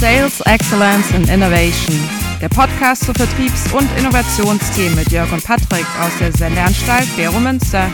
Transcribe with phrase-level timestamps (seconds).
[0.00, 1.94] Sales Excellence and Innovation,
[2.40, 7.92] der Podcast zu Vertriebs- und Innovationsthemen mit Jörg und Patrick aus der Sendeanstalt Vero Münster.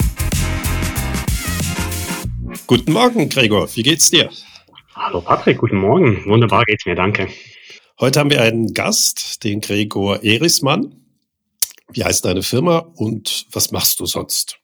[2.69, 3.69] Guten Morgen, Gregor.
[3.75, 4.31] Wie geht's dir?
[4.95, 6.25] Hallo Patrick, guten Morgen.
[6.27, 7.27] Wunderbar geht's mir, danke.
[7.99, 10.95] Heute haben wir einen Gast, den Gregor Erismann.
[11.91, 14.61] Wie heißt deine Firma und was machst du sonst?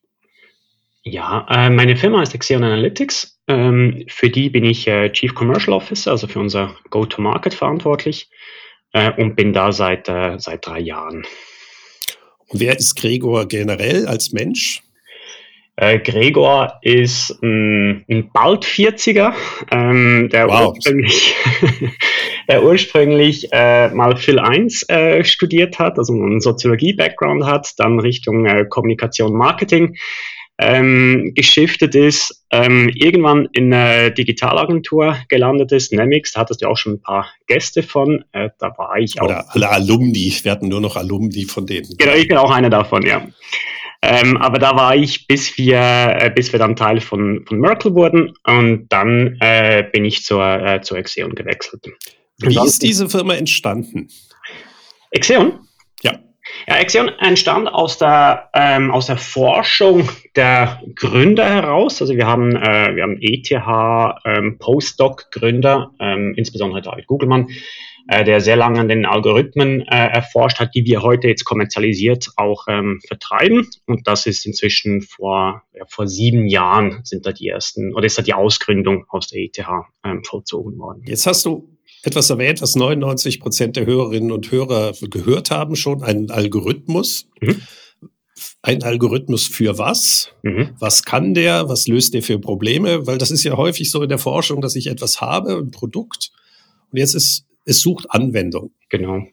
[1.03, 3.32] Ja, äh, meine Firma ist Axion Analytics.
[3.49, 8.31] Ähm, für die bin ich äh, Chief Commercial Officer, also für unser Go-to-Market verantwortlich
[8.93, 11.27] äh, und bin da seit, äh, seit drei Jahren.
[12.49, 14.83] Und wer ist Gregor generell als Mensch?
[15.77, 19.33] Äh, Gregor ist ein, ein bald 40er,
[19.71, 20.75] ähm, der wow.
[20.75, 21.35] ursprünglich,
[22.49, 28.45] der ursprünglich äh, mal Phil 1 äh, studiert hat, also einen Soziologie-Background hat, dann Richtung
[28.45, 29.97] äh, Kommunikation Marketing
[30.59, 36.77] ähm, geschiftet ist, ähm, irgendwann in einer Digitalagentur gelandet ist, Nemix, da hattest du auch
[36.77, 39.27] schon ein paar Gäste von, äh, da war ich auch.
[39.27, 41.89] Oder alle Alumni, wir hatten nur noch Alumni von denen.
[41.97, 43.27] Genau, ich bin auch einer davon, ja.
[44.05, 47.95] Ähm, aber da war ich, bis wir, äh, bis wir dann Teil von, von Merkel
[47.95, 51.87] wurden und dann äh, bin ich zur, äh, zur Exeon gewechselt.
[52.39, 54.09] Wie ist diese Firma entstanden?
[55.13, 55.61] Exeon?
[56.67, 62.01] Ja, Axion entstand aus der, ähm, aus der Forschung der Gründer heraus.
[62.01, 63.51] Also wir haben, äh, wir haben ETH
[64.25, 67.49] ähm, Postdoc-Gründer, ähm, insbesondere David Gugelmann,
[68.09, 72.31] äh, der sehr lange an den Algorithmen äh, erforscht hat, die wir heute jetzt kommerzialisiert
[72.37, 73.69] auch ähm, vertreiben.
[73.87, 78.19] Und das ist inzwischen vor, ja, vor sieben Jahren sind da die ersten, oder ist
[78.19, 79.65] da die Ausgründung aus der ETH
[80.05, 81.03] ähm, vollzogen worden.
[81.07, 81.72] Jetzt hast du
[82.03, 87.29] etwas erwähnt, was 99 Prozent der Hörerinnen und Hörer gehört haben schon, einen Algorithmus.
[87.41, 87.63] Mhm.
[88.63, 90.33] Ein Algorithmus für was?
[90.43, 90.71] Mhm.
[90.79, 91.69] Was kann der?
[91.69, 93.07] Was löst der für Probleme?
[93.07, 96.33] Weil das ist ja häufig so in der Forschung, dass ich etwas habe, ein Produkt,
[96.93, 98.73] und jetzt ist, es sucht Anwendung.
[98.91, 99.27] Genau.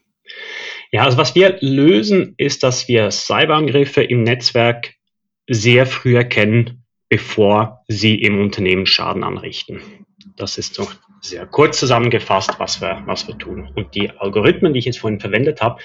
[0.92, 4.94] Ja, also was wir lösen, ist, dass wir Cyberangriffe im Netzwerk
[5.46, 9.80] sehr früh erkennen, bevor sie im Unternehmen Schaden anrichten.
[10.36, 10.88] Das ist so
[11.20, 13.70] sehr kurz zusammengefasst, was wir, was wir tun.
[13.74, 15.80] Und die Algorithmen, die ich jetzt vorhin verwendet habe,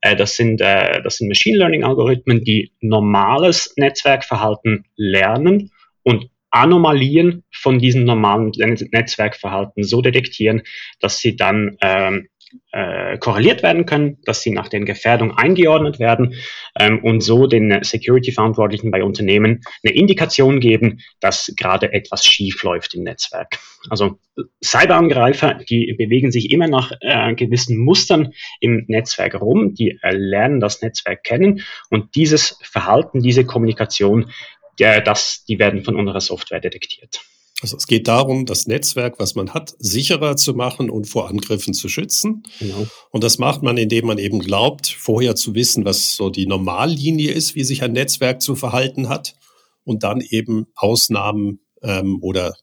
[0.00, 5.70] äh, das, sind, äh, das sind Machine Learning Algorithmen, die normales Netzwerkverhalten lernen
[6.02, 8.52] und Anomalien von diesem normalen
[8.92, 10.62] Netzwerkverhalten so detektieren,
[11.00, 12.28] dass sie dann ähm,
[12.72, 16.34] äh, korreliert werden können, dass sie nach den Gefährdungen eingeordnet werden
[16.78, 22.94] ähm, und so den Security-Verantwortlichen bei Unternehmen eine Indikation geben, dass gerade etwas schief läuft
[22.94, 23.58] im Netzwerk.
[23.90, 24.18] Also
[24.62, 30.60] Cyberangreifer, die bewegen sich immer nach äh, gewissen Mustern im Netzwerk rum, die äh, lernen
[30.60, 34.30] das Netzwerk kennen und dieses Verhalten, diese Kommunikation,
[34.78, 37.20] der, das, die werden von unserer Software detektiert.
[37.64, 41.72] Also es geht darum, das Netzwerk, was man hat, sicherer zu machen und vor Angriffen
[41.72, 42.42] zu schützen.
[42.60, 42.86] Genau.
[43.10, 47.32] Und das macht man, indem man eben glaubt, vorher zu wissen, was so die Normallinie
[47.32, 49.34] ist, wie sich ein Netzwerk zu verhalten hat
[49.82, 52.54] und dann eben Ausnahmen ähm, oder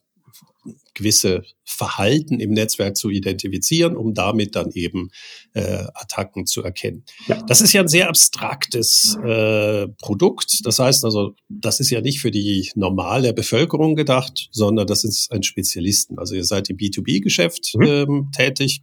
[0.94, 5.10] gewisse Verhalten im Netzwerk zu identifizieren, um damit dann eben
[5.54, 7.04] äh, Attacken zu erkennen.
[7.26, 7.42] Ja.
[7.42, 10.64] Das ist ja ein sehr abstraktes äh, Produkt.
[10.64, 15.32] Das heißt also, das ist ja nicht für die normale Bevölkerung gedacht, sondern das ist
[15.32, 16.18] ein Spezialisten.
[16.18, 17.84] Also ihr seid im B2B-Geschäft mhm.
[17.84, 18.82] ähm, tätig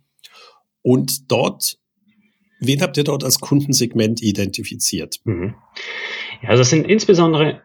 [0.82, 1.78] und dort
[2.62, 5.22] Wen habt ihr dort als Kundensegment identifiziert?
[5.24, 5.56] Mhm.
[6.42, 7.62] Ja, das sind insbesondere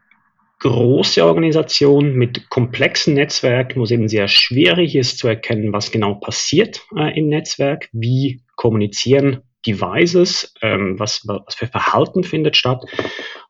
[0.65, 6.15] große Organisation mit komplexen Netzwerken, wo es eben sehr schwierig ist zu erkennen, was genau
[6.15, 12.83] passiert äh, im Netzwerk, wie kommunizieren Devices, ähm, was, was für Verhalten findet statt.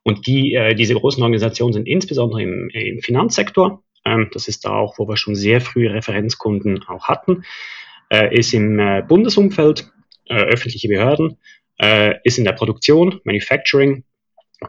[0.03, 3.81] Und die, äh, diese großen Organisationen sind insbesondere im, im Finanzsektor.
[4.03, 7.45] Ähm, das ist da auch, wo wir schon sehr frühe Referenzkunden auch hatten.
[8.09, 9.89] Äh, ist im äh, Bundesumfeld,
[10.27, 11.37] äh, öffentliche Behörden,
[11.79, 14.03] äh, ist in der Produktion, Manufacturing,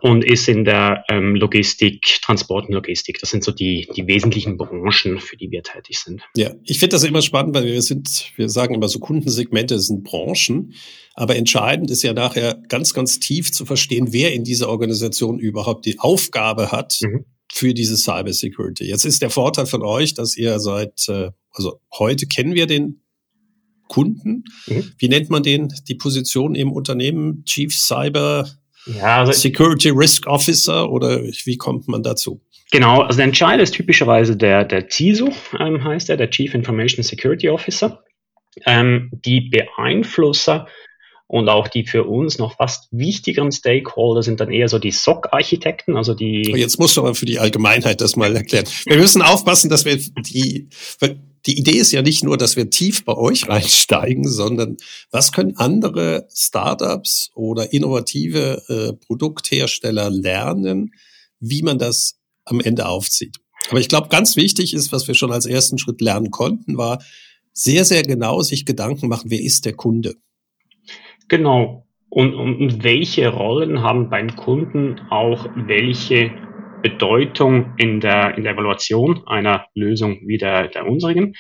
[0.01, 3.19] und ist in der ähm, Logistik, Transport und Logistik.
[3.21, 6.23] Das sind so die, die wesentlichen Branchen, für die wir tätig sind.
[6.37, 10.05] Ja, ich finde das immer spannend, weil wir sind, wir sagen immer so Kundensegmente sind
[10.05, 10.75] Branchen.
[11.15, 15.87] Aber entscheidend ist ja nachher ganz, ganz tief zu verstehen, wer in dieser Organisation überhaupt
[15.87, 17.25] die Aufgabe hat, mhm.
[17.51, 18.85] für diese Cyber Security.
[18.85, 23.01] Jetzt ist der Vorteil von euch, dass ihr seit, äh, also heute kennen wir den
[23.89, 24.45] Kunden.
[24.67, 24.93] Mhm.
[24.99, 27.45] Wie nennt man den, die Position im Unternehmen?
[27.45, 28.49] Chief Cyber
[28.87, 32.41] ja, also Security Risk Officer oder wie kommt man dazu?
[32.71, 37.05] Genau, also der Entscheider ist typischerweise der, der CISO, ähm, heißt er, der Chief Information
[37.05, 38.03] Security Officer.
[38.65, 40.67] Ähm, die Beeinflusser
[41.29, 45.97] und auch die für uns noch fast wichtigeren Stakeholder sind dann eher so die SOC-Architekten,
[45.97, 46.43] also die.
[46.55, 48.67] Jetzt musst du aber für die Allgemeinheit das mal erklären.
[48.87, 50.69] Wir müssen aufpassen, dass wir die,
[51.47, 54.77] die Idee ist ja nicht nur, dass wir tief bei euch reinsteigen, sondern
[55.11, 60.93] was können andere Startups oder innovative äh, Produkthersteller lernen,
[61.41, 63.37] wie man das am Ende aufzieht.
[63.71, 67.03] Aber ich glaube, ganz wichtig ist, was wir schon als ersten Schritt lernen konnten, war
[67.53, 70.15] sehr, sehr genau sich Gedanken machen, wer ist der Kunde?
[71.29, 71.87] Genau.
[72.09, 76.31] Und, und welche Rollen haben beim Kunden auch welche
[76.89, 81.35] Bedeutung in der, in der Evaluation einer Lösung wie der, der unsrigen?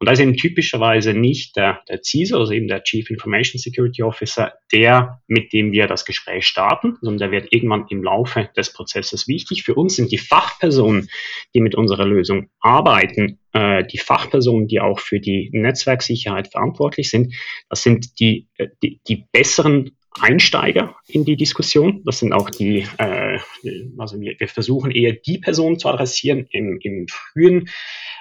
[0.00, 4.02] Und da ist eben typischerweise nicht der, der CISO, also eben der Chief Information Security
[4.02, 8.72] Officer, der, mit dem wir das Gespräch starten, sondern der wird irgendwann im Laufe des
[8.72, 9.62] Prozesses wichtig.
[9.62, 11.10] Für uns sind die Fachpersonen,
[11.54, 17.34] die mit unserer Lösung arbeiten, äh, die Fachpersonen, die auch für die Netzwerksicherheit verantwortlich sind.
[17.68, 22.02] Das sind die, äh, die, die besseren Einsteiger in die Diskussion.
[22.04, 23.38] Das sind auch die, äh,
[23.98, 27.68] also wir, wir versuchen eher die Personen zu adressieren im, im frühen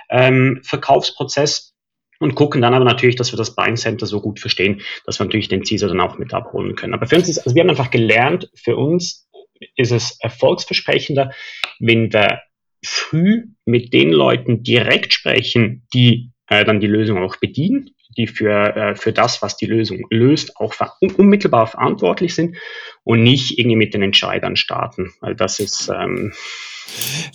[0.09, 1.75] ähm, Verkaufsprozess
[2.19, 5.25] und gucken dann aber natürlich, dass wir das Buying Center so gut verstehen, dass wir
[5.25, 6.94] natürlich den CISO dann auch mit abholen können.
[6.94, 9.27] Aber für uns ist, also wir haben einfach gelernt, für uns
[9.75, 11.31] ist es erfolgsversprechender,
[11.80, 12.42] wenn wir
[12.83, 18.75] früh mit den Leuten direkt sprechen, die äh, dann die Lösung auch bedienen, die für,
[18.75, 22.57] äh, für das, was die Lösung löst, auch unmittelbar verantwortlich sind
[23.03, 26.33] und nicht irgendwie mit den Entscheidern starten, weil das ist ähm,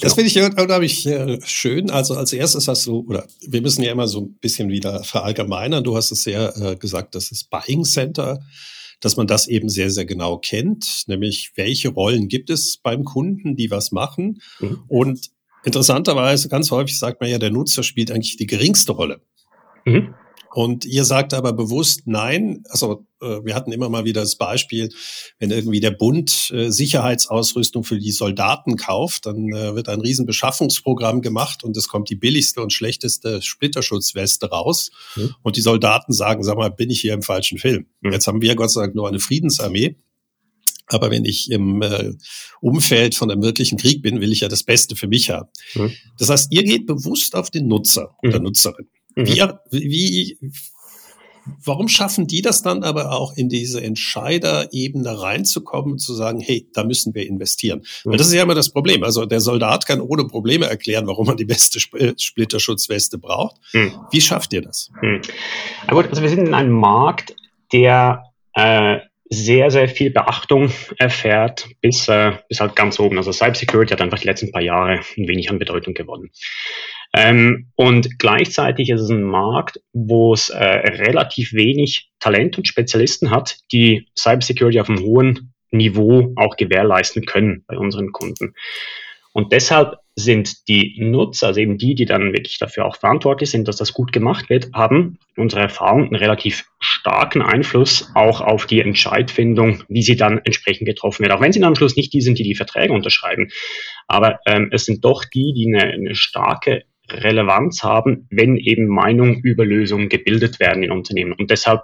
[0.01, 1.91] das finde ich unheimlich äh, schön.
[1.91, 5.85] Also als erstes hast du, oder wir müssen ja immer so ein bisschen wieder verallgemeinern.
[5.85, 8.41] Du hast es sehr äh, gesagt, das ist Buying Center,
[9.01, 13.57] dass man das eben sehr, sehr genau kennt, nämlich welche Rollen gibt es beim Kunden,
[13.57, 14.41] die was machen.
[14.61, 14.83] Mhm.
[14.89, 15.31] Und
[15.65, 19.21] interessanterweise, ganz häufig sagt man ja, der Nutzer spielt eigentlich die geringste Rolle.
[19.85, 20.15] Mhm.
[20.55, 22.63] Und ihr sagt aber bewusst nein.
[22.69, 24.89] Also äh, wir hatten immer mal wieder das Beispiel,
[25.41, 31.23] wenn irgendwie der Bund äh, Sicherheitsausrüstung für die Soldaten kauft, dann äh, wird ein Riesenbeschaffungsprogramm
[31.23, 34.93] gemacht und es kommt die billigste und schlechteste Splitterschutzweste raus.
[35.17, 35.35] Mhm.
[35.43, 37.87] Und die Soldaten sagen, sag mal, bin ich hier im falschen Film?
[38.01, 38.13] Mhm.
[38.13, 39.97] Jetzt haben wir Gott sei Dank nur eine Friedensarmee.
[40.87, 42.13] Aber wenn ich im äh,
[42.61, 45.49] Umfeld von einem wirklichen Krieg bin, will ich ja das Beste für mich haben.
[45.75, 45.93] Mhm.
[46.19, 48.45] Das heißt, ihr geht bewusst auf den Nutzer oder mhm.
[48.45, 48.87] Nutzerin.
[49.15, 49.27] Mhm.
[49.27, 49.41] Wie,
[49.71, 50.39] wie,
[51.65, 56.69] warum schaffen die das dann aber auch in diese Entscheiderebene reinzukommen und zu sagen, hey,
[56.73, 57.81] da müssen wir investieren?
[58.05, 58.11] Mhm.
[58.11, 59.03] Weil das ist ja immer das Problem.
[59.05, 63.57] Also der Soldat kann ohne Probleme erklären, warum man die beste Sp Splitterschutzweste braucht.
[63.73, 63.93] Mhm.
[64.11, 64.91] Wie schafft ihr das?
[65.03, 65.23] Mhm.
[65.87, 67.35] Also wir sind in einem Markt,
[67.73, 68.25] der
[68.55, 68.99] äh,
[69.31, 73.17] sehr, sehr viel Beachtung erfährt, bis, äh, bis halt ganz oben.
[73.17, 76.31] Also Cybersecurity hat einfach die letzten paar Jahre ein wenig an Bedeutung gewonnen.
[77.17, 83.31] Ähm, und gleichzeitig ist es ein Markt, wo es äh, relativ wenig Talent und Spezialisten
[83.31, 88.55] hat, die Cybersecurity auf einem hohen Niveau auch gewährleisten können bei unseren Kunden.
[89.33, 93.67] Und deshalb sind die Nutzer, also eben die, die dann wirklich dafür auch verantwortlich sind,
[93.67, 98.81] dass das gut gemacht wird, haben unsere Erfahrung einen relativ starken Einfluss auch auf die
[98.81, 101.33] Entscheidfindung, wie sie dann entsprechend getroffen wird.
[101.33, 103.51] Auch wenn sie dann am Schluss nicht die sind, die die Verträge unterschreiben.
[104.07, 109.41] Aber ähm, es sind doch die, die eine, eine starke Relevanz haben, wenn eben Meinungen
[109.41, 111.33] über Lösungen gebildet werden in Unternehmen.
[111.33, 111.83] Und deshalb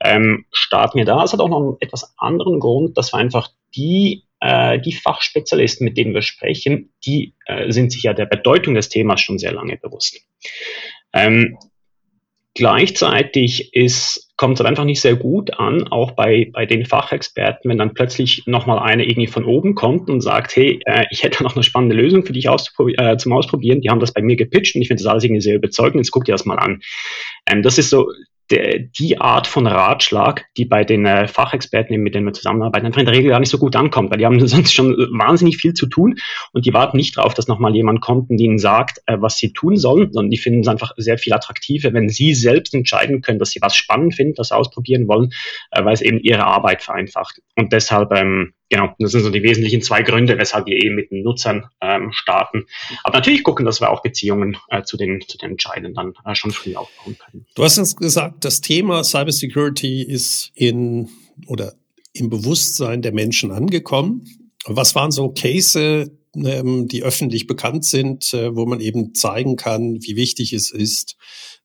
[0.00, 1.24] ähm, starten wir da.
[1.24, 5.84] Es hat auch noch einen etwas anderen Grund, dass wir einfach die, äh, die Fachspezialisten,
[5.84, 9.52] mit denen wir sprechen, die äh, sind sich ja der Bedeutung des Themas schon sehr
[9.52, 10.20] lange bewusst.
[11.12, 11.58] Ähm,
[12.56, 17.70] Gleichzeitig ist, kommt es halt einfach nicht sehr gut an, auch bei, bei den Fachexperten,
[17.70, 21.42] wenn dann plötzlich nochmal eine irgendwie von oben kommt und sagt, hey, äh, ich hätte
[21.42, 23.82] noch eine spannende Lösung für dich äh, zum Ausprobieren.
[23.82, 25.96] Die haben das bei mir gepitcht und ich finde das alles irgendwie sehr überzeugend.
[25.96, 26.80] Jetzt guck dir das mal an.
[27.46, 28.10] Ähm, das ist so
[28.50, 33.00] der, die Art von Ratschlag, die bei den äh, Fachexperten, mit denen wir zusammenarbeiten, einfach
[33.00, 35.74] in der Regel gar nicht so gut ankommt, weil die haben sonst schon wahnsinnig viel
[35.74, 36.16] zu tun
[36.52, 39.52] und die warten nicht darauf, dass nochmal jemand kommt und ihnen sagt, äh, was sie
[39.52, 43.38] tun sollen, sondern die finden es einfach sehr viel attraktiver, wenn sie selbst entscheiden können,
[43.38, 45.32] dass sie was spannend finden, das ausprobieren wollen,
[45.70, 47.40] äh, weil es eben ihre Arbeit vereinfacht.
[47.56, 51.10] Und deshalb ähm, genau, das sind so die wesentlichen zwei Gründe, weshalb wir eben mit
[51.10, 52.66] den Nutzern ähm, starten.
[53.04, 56.34] Aber natürlich gucken, dass wir auch Beziehungen äh, zu, den, zu den Entscheidern dann äh,
[56.34, 57.46] schon früh aufbauen können.
[57.54, 61.08] Du hast uns gesagt, das Thema Cybersecurity ist in
[61.46, 61.74] oder
[62.12, 64.24] im Bewusstsein der Menschen angekommen.
[64.64, 69.98] Was waren so Case, ähm, die öffentlich bekannt sind, äh, wo man eben zeigen kann,
[70.02, 71.16] wie wichtig es ist,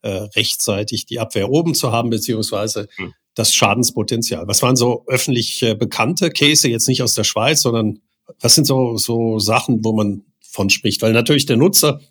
[0.01, 4.47] äh, rechtzeitig die Abwehr oben zu haben, beziehungsweise hm das Schadenspotenzial.
[4.47, 7.99] Was waren so öffentlich äh, bekannte Case, jetzt nicht aus der Schweiz, sondern
[8.39, 11.01] was sind so, so Sachen, wo man von spricht?
[11.01, 12.01] Weil natürlich der Nutzer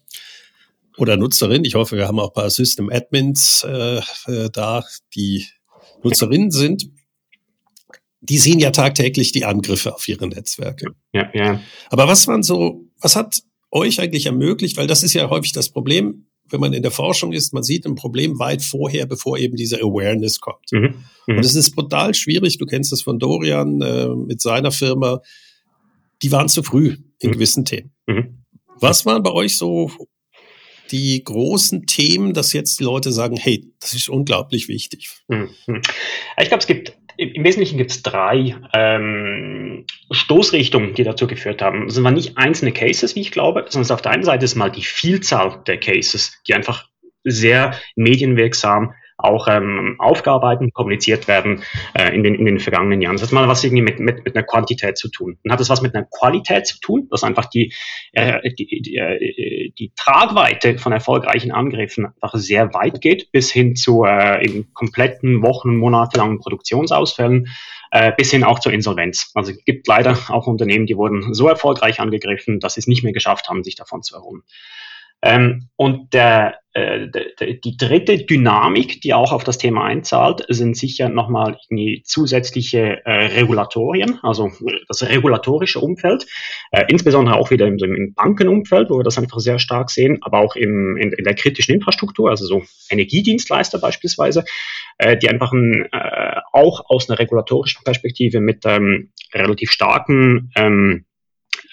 [0.96, 4.84] oder Nutzerin, ich hoffe, wir haben auch ein paar System Admins äh, äh, da,
[5.14, 5.46] die
[6.02, 6.90] Nutzerinnen sind,
[8.20, 10.94] die sehen ja tagtäglich die Angriffe auf ihre Netzwerke.
[11.12, 11.60] Ja, ja.
[11.88, 15.70] Aber was waren so, was hat euch eigentlich ermöglicht, weil das ist ja häufig das
[15.70, 19.56] Problem, wenn man in der Forschung ist, man sieht ein Problem weit vorher, bevor eben
[19.56, 20.72] diese Awareness kommt.
[20.72, 21.04] Mhm.
[21.26, 21.36] Mhm.
[21.36, 25.20] Und es ist brutal schwierig, du kennst das von Dorian äh, mit seiner Firma,
[26.22, 27.32] die waren zu früh in mhm.
[27.32, 27.92] gewissen Themen.
[28.06, 28.44] Mhm.
[28.80, 29.90] Was waren bei euch so
[30.90, 35.08] die großen Themen, dass jetzt die Leute sagen, hey, das ist unglaublich wichtig?
[35.28, 35.50] Mhm.
[36.40, 41.86] Ich glaube, es gibt im Wesentlichen gibt es drei ähm, Stoßrichtungen, die dazu geführt haben.
[41.86, 44.70] Es waren nicht einzelne Cases, wie ich glaube, sondern auf der einen Seite ist mal
[44.70, 46.88] die Vielzahl der Cases, die einfach
[47.22, 51.62] sehr medienwirksam auch ähm, aufgearbeitet, kommuniziert werden
[51.94, 53.16] äh, in, den, in den vergangenen Jahren.
[53.16, 55.38] Das hat mal was irgendwie mit, mit, mit einer Quantität zu tun.
[55.44, 57.72] Dann hat es was mit einer Qualität zu tun, dass einfach die,
[58.12, 63.76] äh, die, die, äh, die Tragweite von erfolgreichen Angriffen einfach sehr weit geht, bis hin
[63.76, 67.48] zu äh, in kompletten Wochen, monatelangen Produktionsausfällen
[67.90, 69.30] äh, bis hin auch zur Insolvenz.
[69.34, 73.02] Also es gibt leider auch Unternehmen, die wurden so erfolgreich angegriffen, dass sie es nicht
[73.02, 74.42] mehr geschafft haben, sich davon zu erholen.
[75.22, 80.76] Ähm, und der, äh, der, die dritte Dynamik, die auch auf das Thema einzahlt, sind
[80.76, 84.50] sicher nochmal die zusätzliche äh, Regulatorien, also
[84.88, 86.26] das regulatorische Umfeld,
[86.70, 90.38] äh, insbesondere auch wieder im, im, Bankenumfeld, wo wir das einfach sehr stark sehen, aber
[90.38, 94.44] auch im, in, in der kritischen Infrastruktur, also so Energiedienstleister beispielsweise,
[94.98, 101.04] äh, die einfach ein, äh, auch aus einer regulatorischen Perspektive mit ähm, relativ starken ähm,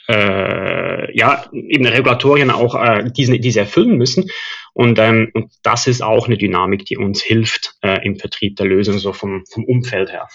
[0.08, 4.30] äh, ja, eben Regulatorien auch äh, diese, diese erfüllen müssen.
[4.74, 8.68] Und, ähm, und das ist auch eine Dynamik, die uns hilft äh, im Vertrieb der
[8.68, 10.28] Lösung, so vom, vom Umfeld her.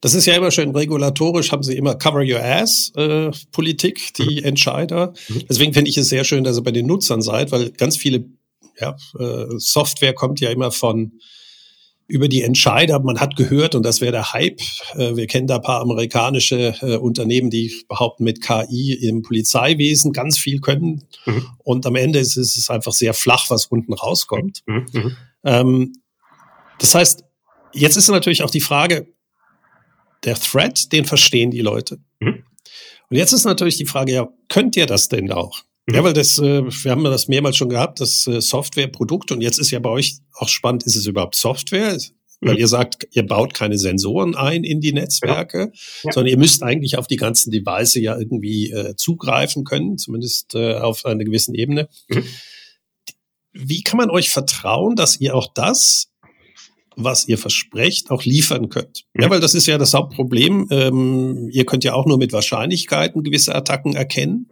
[0.00, 4.40] Das ist ja immer schön regulatorisch, haben sie immer Cover Your Ass äh, Politik, die
[4.40, 4.48] mhm.
[4.48, 5.14] Entscheider.
[5.28, 5.46] Mhm.
[5.48, 8.26] Deswegen finde ich es sehr schön, dass ihr bei den Nutzern seid, weil ganz viele
[8.78, 11.12] ja, äh, Software kommt ja immer von
[12.08, 13.00] über die Entscheider.
[13.00, 14.60] Man hat gehört, und das wäre der Hype.
[14.94, 20.12] Äh, wir kennen da ein paar amerikanische äh, Unternehmen, die behaupten, mit KI im Polizeiwesen
[20.12, 21.04] ganz viel können.
[21.24, 21.46] Mhm.
[21.58, 24.62] Und am Ende ist es einfach sehr flach, was unten rauskommt.
[24.66, 24.86] Mhm.
[24.92, 25.16] mhm.
[25.44, 25.92] Ähm,
[26.78, 27.24] das heißt,
[27.72, 29.06] jetzt ist natürlich auch die Frage,
[30.24, 31.98] der Threat, den verstehen die Leute.
[32.20, 32.44] Mhm.
[33.08, 35.62] Und jetzt ist natürlich die Frage, ja, könnt ihr das denn auch?
[35.88, 39.30] Ja, weil das, äh, wir haben das mehrmals schon gehabt, das äh, Softwareprodukt.
[39.30, 41.96] Und jetzt ist ja bei euch auch spannend, ist es überhaupt Software?
[42.40, 42.60] Weil mhm.
[42.60, 46.12] ihr sagt, ihr baut keine Sensoren ein in die Netzwerke, ja.
[46.12, 50.74] sondern ihr müsst eigentlich auf die ganzen Devices ja irgendwie äh, zugreifen können, zumindest äh,
[50.74, 51.88] auf einer gewissen Ebene.
[52.08, 52.24] Mhm.
[53.52, 56.08] Wie kann man euch vertrauen, dass ihr auch das,
[56.94, 59.04] was ihr versprecht, auch liefern könnt?
[59.14, 59.22] Mhm.
[59.22, 60.66] Ja, weil das ist ja das Hauptproblem.
[60.70, 64.50] Ähm, ihr könnt ja auch nur mit Wahrscheinlichkeiten gewisse Attacken erkennen.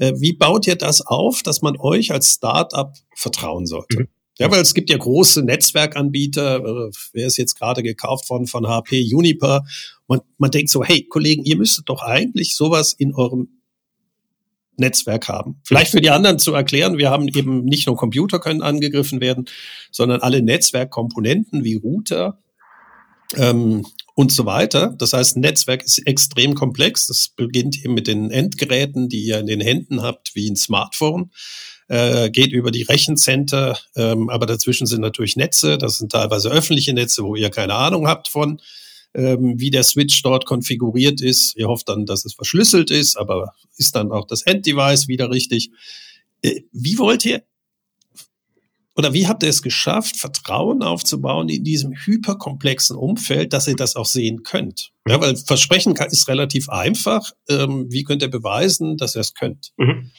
[0.00, 4.00] Äh, wie baut ihr das auf, dass man euch als Startup vertrauen sollte?
[4.00, 4.08] Mhm.
[4.38, 8.66] Ja, weil es gibt ja große Netzwerkanbieter, äh, wer ist jetzt gerade gekauft worden von
[8.66, 9.66] HP, Juniper.
[10.06, 13.60] Und man denkt so, hey Kollegen, ihr müsstet doch eigentlich sowas in eurem
[14.78, 15.60] Netzwerk haben.
[15.64, 19.44] Vielleicht für die anderen zu erklären, wir haben eben nicht nur Computer können angegriffen werden,
[19.90, 22.38] sondern alle Netzwerkkomponenten wie Router,
[23.36, 23.84] ähm,
[24.20, 24.94] und so weiter.
[24.98, 27.06] Das heißt, ein Netzwerk ist extrem komplex.
[27.06, 31.30] Das beginnt eben mit den Endgeräten, die ihr in den Händen habt, wie ein Smartphone.
[31.88, 35.78] Äh, geht über die Rechencenter, ähm, aber dazwischen sind natürlich Netze.
[35.78, 38.60] Das sind teilweise öffentliche Netze, wo ihr keine Ahnung habt von,
[39.14, 41.56] ähm, wie der Switch dort konfiguriert ist.
[41.56, 45.70] Ihr hofft dann, dass es verschlüsselt ist, aber ist dann auch das Enddevice wieder richtig.
[46.42, 47.42] Äh, wie wollt ihr
[49.00, 53.96] oder wie habt ihr es geschafft, Vertrauen aufzubauen in diesem hyperkomplexen Umfeld, dass ihr das
[53.96, 54.90] auch sehen könnt?
[55.08, 57.32] Ja, weil Versprechen ist relativ einfach.
[57.48, 59.70] Ähm, wie könnt ihr beweisen, dass ihr es könnt?
[59.78, 60.10] Mhm.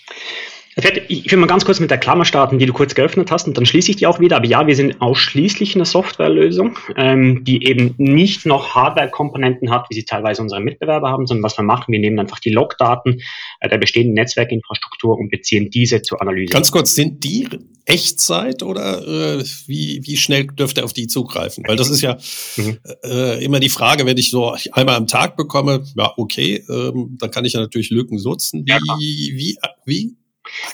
[1.09, 3.57] Ich will mal ganz kurz mit der Klammer starten, die du kurz geöffnet hast, und
[3.57, 4.37] dann schließe ich die auch wieder.
[4.37, 9.95] Aber ja, wir sind ausschließlich eine Softwarelösung, ähm, die eben nicht noch Hardware-Komponenten hat, wie
[9.95, 13.21] sie teilweise unsere Mitbewerber haben, sondern was wir machen, wir nehmen einfach die Logdaten
[13.59, 16.53] äh, der bestehenden Netzwerkinfrastruktur und beziehen diese zur Analyse.
[16.53, 17.49] Ganz kurz, sind die
[17.85, 21.65] Echtzeit oder äh, wie, wie schnell dürft ihr auf die zugreifen?
[21.67, 22.17] Weil das ist ja
[22.55, 22.77] mhm.
[23.03, 27.29] äh, immer die Frage, wenn ich so einmal am Tag bekomme, ja, okay, ähm, dann
[27.29, 28.63] kann ich ja natürlich Lücken nutzen.
[28.65, 30.20] Wie, ja, wie, wie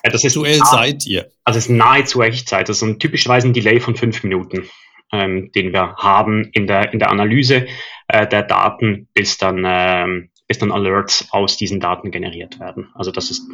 [0.03, 1.29] ja, das ist aktuell seid ihr?
[1.43, 2.69] Also es ist nahezu Echtzeit.
[2.69, 4.69] Das ist ein typischerweise ein Delay von fünf Minuten,
[5.11, 7.67] ähm, den wir haben in der, in der Analyse
[8.07, 12.89] äh, der Daten, bis dann, ähm, bis dann Alerts aus diesen Daten generiert werden.
[12.95, 13.47] Also das ist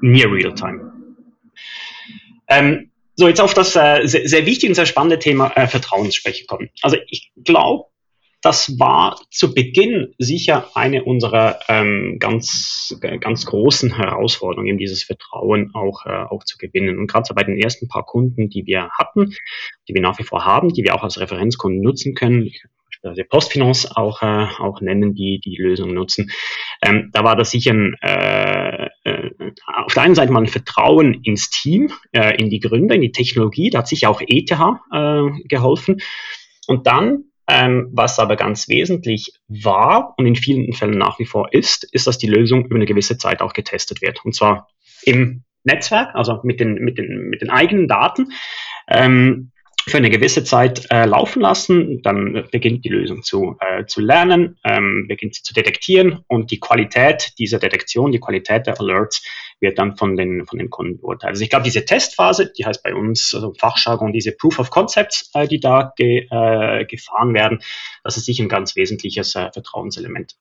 [0.00, 0.92] near real time.
[2.48, 6.10] Ähm, so, jetzt auf das äh, sehr, sehr wichtige und sehr spannende Thema äh, Vertrauen
[6.12, 6.70] sprechen kommen.
[6.80, 7.91] Also ich glaube,
[8.42, 15.70] das war zu Beginn sicher eine unserer ähm, ganz, ganz großen Herausforderungen, eben dieses Vertrauen
[15.74, 16.98] auch, äh, auch zu gewinnen.
[16.98, 19.32] Und gerade so bei den ersten paar Kunden, die wir hatten,
[19.88, 22.50] die wir nach wie vor haben, die wir auch als Referenzkunden nutzen können,
[23.04, 26.30] also Postfinance auch, äh, auch nennen, die die Lösung nutzen.
[26.82, 29.30] Ähm, da war das sicher ein, äh, äh
[29.66, 33.12] auf der einen Seite mal ein Vertrauen ins Team, äh, in die Gründer, in die
[33.12, 33.70] Technologie.
[33.70, 36.00] Da hat sich auch ETH äh, geholfen.
[36.68, 41.52] Und dann, ähm, was aber ganz wesentlich war und in vielen Fällen nach wie vor
[41.52, 44.24] ist, ist, dass die Lösung über eine gewisse Zeit auch getestet wird.
[44.24, 44.68] Und zwar
[45.04, 48.32] im Netzwerk, also mit den, mit den, mit den eigenen Daten.
[48.88, 49.51] Ähm,
[49.86, 54.58] für eine gewisse Zeit äh, laufen lassen, dann beginnt die Lösung zu, äh, zu lernen,
[54.64, 59.24] ähm, beginnt sie zu detektieren und die Qualität dieser Detektion, die Qualität der Alerts
[59.60, 61.30] wird dann von den, von den Kunden beurteilt.
[61.30, 65.30] Also ich glaube, diese Testphase, die heißt bei uns also Fachjargon, diese Proof of Concepts,
[65.34, 67.60] äh, die da ge, äh, gefahren werden,
[68.04, 70.36] das ist sicher ein ganz wesentliches äh, Vertrauenselement.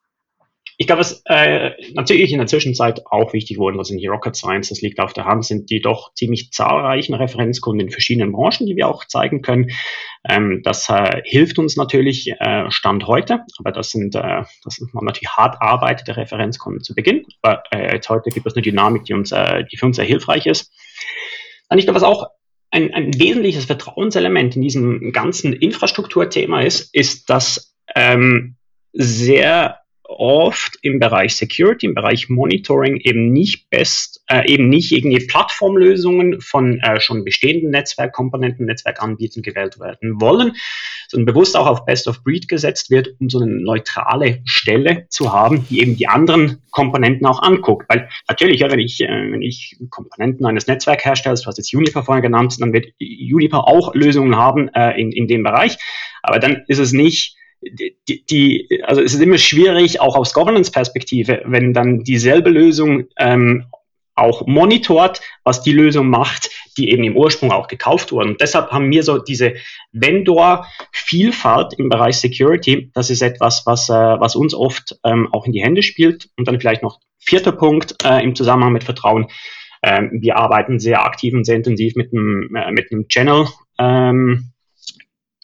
[0.81, 4.35] Ich glaube, was äh, natürlich in der Zwischenzeit auch wichtig wurde, was in die Rocket
[4.35, 8.65] Science, das liegt auf der Hand, sind die doch ziemlich zahlreichen Referenzkunden in verschiedenen Branchen,
[8.65, 9.69] die wir auch zeigen können.
[10.27, 14.91] Ähm, das äh, hilft uns natürlich äh, Stand heute, aber das sind, äh, das sind
[14.95, 17.27] natürlich hart arbeitete Referenzkunden zu Beginn.
[17.43, 20.05] Aber äh, jetzt heute gibt es eine Dynamik, die uns, äh, die für uns sehr
[20.05, 20.73] hilfreich ist.
[21.69, 22.25] Und ich glaube, was auch
[22.71, 28.55] ein, ein wesentliches Vertrauenselement in diesem ganzen Infrastrukturthema ist, ist, dass ähm,
[28.93, 29.80] sehr
[30.19, 36.41] oft im Bereich Security, im Bereich Monitoring eben nicht best, äh, eben nicht irgendwie Plattformlösungen
[36.41, 40.53] von äh, schon bestehenden Netzwerkkomponenten, Netzwerkanbietern gewählt werden wollen,
[41.07, 45.33] sondern bewusst auch auf Best of Breed gesetzt wird, um so eine neutrale Stelle zu
[45.33, 47.87] haben, die eben die anderen Komponenten auch anguckt.
[47.89, 52.03] Weil natürlich, ja, wenn ich, äh, wenn ich Komponenten eines Netzwerkherstellers, du hast jetzt Juniper
[52.03, 55.77] vorher genannt, dann wird Juniper auch Lösungen haben äh, in, in dem Bereich.
[56.23, 61.43] Aber dann ist es nicht die, die, also es ist immer schwierig, auch aus Governance-Perspektive,
[61.45, 63.65] wenn dann dieselbe Lösung ähm,
[64.15, 68.31] auch monitort, was die Lösung macht, die eben im Ursprung auch gekauft wurden.
[68.31, 69.53] Und deshalb haben wir so diese
[69.93, 72.91] Vendor-Vielfalt im Bereich Security.
[72.93, 76.29] Das ist etwas, was, äh, was uns oft ähm, auch in die Hände spielt.
[76.37, 79.27] Und dann vielleicht noch vierter Punkt äh, im Zusammenhang mit Vertrauen.
[79.83, 83.47] Ähm, wir arbeiten sehr aktiv und sehr intensiv mit einem, äh, mit einem Channel.
[83.79, 84.60] Ähm, äh,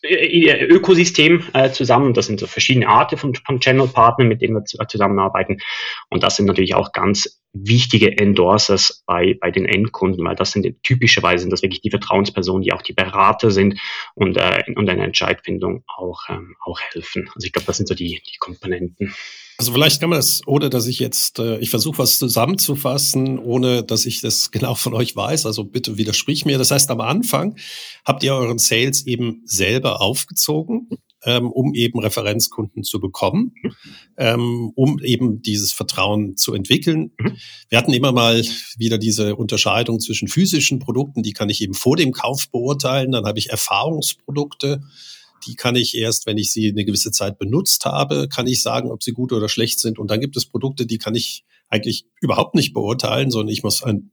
[0.10, 2.14] Ökosystem äh, zusammen.
[2.14, 5.58] Das sind so verschiedene Arten von, von Channel-Partnern, mit denen wir zu, zusammenarbeiten.
[6.10, 10.84] Und das sind natürlich auch ganz wichtige Endorsers bei, bei den Endkunden, weil das sind
[10.84, 13.80] typischerweise sind das wirklich die Vertrauenspersonen, die auch die Berater sind
[14.16, 17.30] und, äh, und eine Entscheidfindung auch, ähm, auch helfen.
[17.34, 19.14] Also ich glaube, das sind so die, die Komponenten.
[19.60, 23.84] Also vielleicht kann man das, ohne dass ich jetzt, äh, ich versuche was zusammenzufassen, ohne
[23.84, 25.48] dass ich das genau von euch weiß.
[25.48, 26.60] Also bitte widersprich mir.
[26.60, 27.58] Das heißt, am Anfang
[28.06, 30.90] habt ihr euren Sales eben selber aufgezogen,
[31.26, 33.56] ähm, um eben Referenzkunden zu bekommen,
[34.18, 37.12] ähm, um eben dieses Vertrauen zu entwickeln.
[37.18, 37.38] Mhm.
[37.70, 38.44] Wir hatten immer mal
[38.78, 43.12] wieder diese Unterscheidung zwischen physischen Produkten, die kann ich eben vor dem Kauf beurteilen.
[43.12, 44.84] Dann habe ich Erfahrungsprodukte
[45.46, 48.92] die kann ich erst, wenn ich sie eine gewisse Zeit benutzt habe, kann ich sagen,
[48.92, 50.00] ob sie gut oder schlecht sind.
[50.00, 53.84] Und dann gibt es Produkte, die kann ich eigentlich überhaupt nicht beurteilen, sondern ich muss
[53.84, 54.12] ein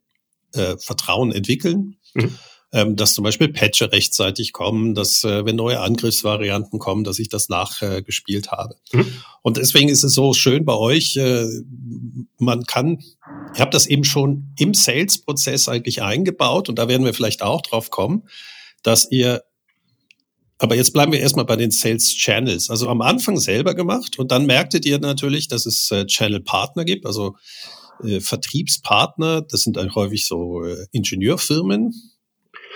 [0.52, 1.96] äh, Vertrauen entwickeln.
[2.14, 2.34] Mhm.
[2.72, 7.28] Ähm, dass zum Beispiel Patche rechtzeitig kommen, dass äh, wenn neue Angriffsvarianten kommen, dass ich
[7.28, 8.74] das nachgespielt äh, habe.
[8.92, 9.06] Mhm.
[9.42, 11.46] Und deswegen ist es so schön bei euch, äh,
[12.38, 12.98] man kann,
[13.54, 17.62] ihr habt das eben schon im Sales-Prozess eigentlich eingebaut und da werden wir vielleicht auch
[17.62, 18.24] drauf kommen,
[18.82, 19.44] dass ihr
[20.58, 22.70] aber jetzt bleiben wir erstmal bei den Sales Channels.
[22.70, 26.84] Also am Anfang selber gemacht und dann merktet ihr natürlich, dass es äh, Channel Partner
[26.84, 27.36] gibt, also
[28.02, 29.42] äh, Vertriebspartner.
[29.42, 31.92] Das sind dann häufig so äh, Ingenieurfirmen,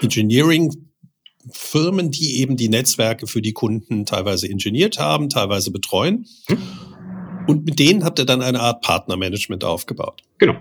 [0.01, 0.75] Engineering
[1.51, 6.27] Firmen, die eben die Netzwerke für die Kunden teilweise ingeniert haben, teilweise betreuen.
[7.47, 10.23] Und mit denen habt ihr dann eine Art Partnermanagement aufgebaut.
[10.39, 10.57] Genau.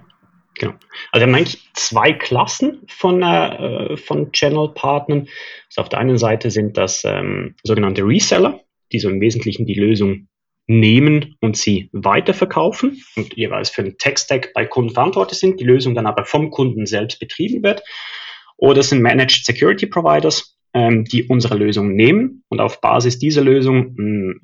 [0.60, 0.74] Genau.
[1.12, 5.28] Also wir haben eigentlich zwei Klassen von, äh, von Channel-Partnern.
[5.68, 9.76] Also auf der einen Seite sind das ähm, sogenannte Reseller, die so im Wesentlichen die
[9.76, 10.28] Lösung
[10.68, 15.96] nehmen und sie weiterverkaufen und jeweils für den Tech-Stack bei Kunden verantwortlich sind, die Lösung
[15.96, 17.84] dann aber vom Kunden selbst betrieben wird.
[18.58, 23.44] Oder es sind Managed Security Providers, ähm, die unsere Lösung nehmen und auf Basis dieser
[23.44, 24.40] Lösung ein,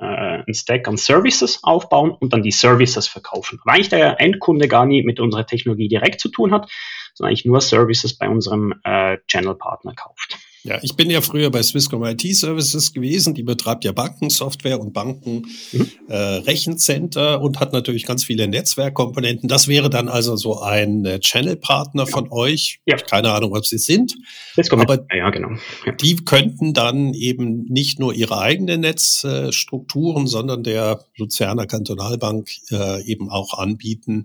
[0.45, 3.59] äh, ein Stack an Services aufbauen und dann die Services verkaufen.
[3.63, 6.71] Weil eigentlich der Endkunde gar nie mit unserer Technologie direkt zu tun hat,
[7.13, 10.37] sondern eigentlich nur Services bei unserem äh, Channel-Partner kauft.
[10.65, 14.93] Ja, ich bin ja früher bei Swisscom IT Services gewesen, die betreibt ja Bankensoftware und
[14.93, 15.89] Banken mhm.
[16.07, 19.49] äh, Rechencenter und hat natürlich ganz viele Netzwerkkomponenten.
[19.49, 22.09] Das wäre dann also so ein äh, Channel-Partner ja.
[22.09, 22.79] von euch.
[22.85, 22.95] Ja.
[22.95, 24.15] Keine Ahnung, ob sie sind.
[24.53, 25.49] Swisscom aber ja, genau.
[25.85, 25.91] Ja.
[25.91, 33.29] die könnten dann eben nicht nur ihre eigenen Netzstrukturen, sondern der Luzerner Kantonalbank äh, eben
[33.29, 34.23] auch anbieten,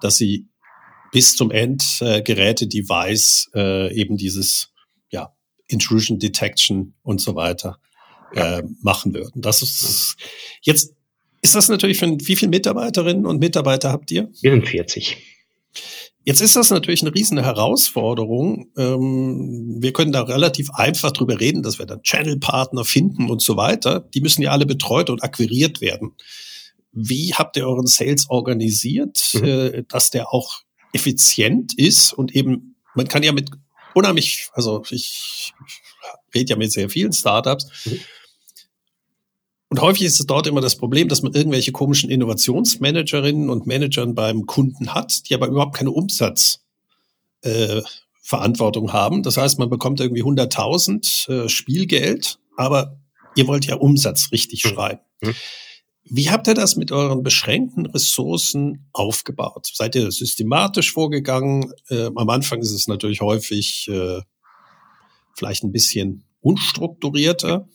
[0.00, 0.48] dass sie
[1.12, 4.72] bis zum Endgeräte-Device äh, eben dieses
[5.68, 7.78] Intrusion Detection und so weiter
[8.34, 9.40] äh, machen würden.
[9.40, 10.16] Das ist
[10.62, 10.94] jetzt
[11.42, 14.30] ist das natürlich für wie viele Mitarbeiterinnen und Mitarbeiter habt ihr?
[14.40, 15.16] Wir sind 40.
[16.24, 18.72] Jetzt ist das natürlich eine riesen Herausforderung.
[18.76, 23.56] Ähm, wir können da relativ einfach drüber reden, dass wir dann Channel-Partner finden und so
[23.56, 24.00] weiter.
[24.12, 26.16] Die müssen ja alle betreut und akquiriert werden.
[26.90, 29.44] Wie habt ihr euren Sales organisiert, mhm.
[29.44, 33.50] Äh, dass der auch effizient ist und eben, man kann ja mit
[33.96, 35.54] unheimlich, also ich
[36.34, 38.00] rede ja mit sehr vielen Startups, mhm.
[39.68, 44.14] Und häufig ist es dort immer das Problem, dass man irgendwelche komischen Innovationsmanagerinnen und Managern
[44.14, 49.24] beim Kunden hat, die aber überhaupt keine Umsatzverantwortung äh, haben.
[49.24, 53.00] Das heißt, man bekommt irgendwie 100.000 äh, Spielgeld, aber
[53.34, 54.68] ihr wollt ja Umsatz richtig mhm.
[54.68, 55.00] schreiben.
[55.20, 55.34] Mhm.
[56.08, 59.70] Wie habt ihr das mit euren beschränkten Ressourcen aufgebaut?
[59.72, 61.72] Seid ihr systematisch vorgegangen?
[61.88, 64.20] Äh, am Anfang ist es natürlich häufig äh,
[65.34, 67.68] vielleicht ein bisschen unstrukturierter.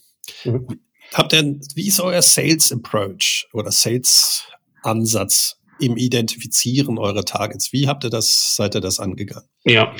[0.45, 0.79] Mhm
[1.13, 4.47] habt ihr, wie ist euer Sales Approach oder Sales
[4.83, 7.73] Ansatz im Identifizieren eurer Targets?
[7.73, 9.47] Wie habt ihr das, seid ihr das angegangen?
[9.63, 9.95] Ja,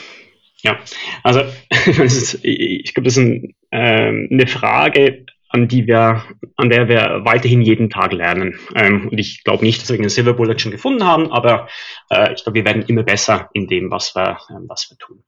[0.63, 0.79] ja.
[1.23, 1.41] Also,
[2.43, 6.23] ich glaube, das ist ein, äh, eine Frage, an die wir,
[6.55, 8.59] an der wir weiterhin jeden Tag lernen.
[8.75, 11.67] Ähm, und ich glaube nicht, dass wir eine Silver Bullet schon gefunden haben, aber
[12.09, 15.23] äh, ich glaube, wir werden immer besser in dem, was wir, äh, was wir tun.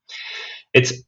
[0.73, 1.05] Jetzt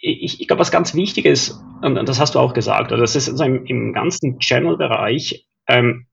[0.00, 3.16] ich, ich glaube, was ganz wichtig ist, und das hast du auch gesagt, also das
[3.16, 6.06] ist also im, im ganzen Channel-Bereich, ähm,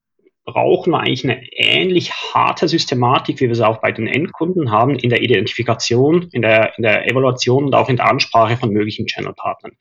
[0.44, 4.98] brauchen wir eigentlich eine ähnlich harte Systematik, wie wir sie auch bei den Endkunden haben,
[4.98, 9.08] in der Identifikation, in der, in der Evaluation und auch in der Ansprache von möglichen
[9.08, 9.74] Channel-Partnern.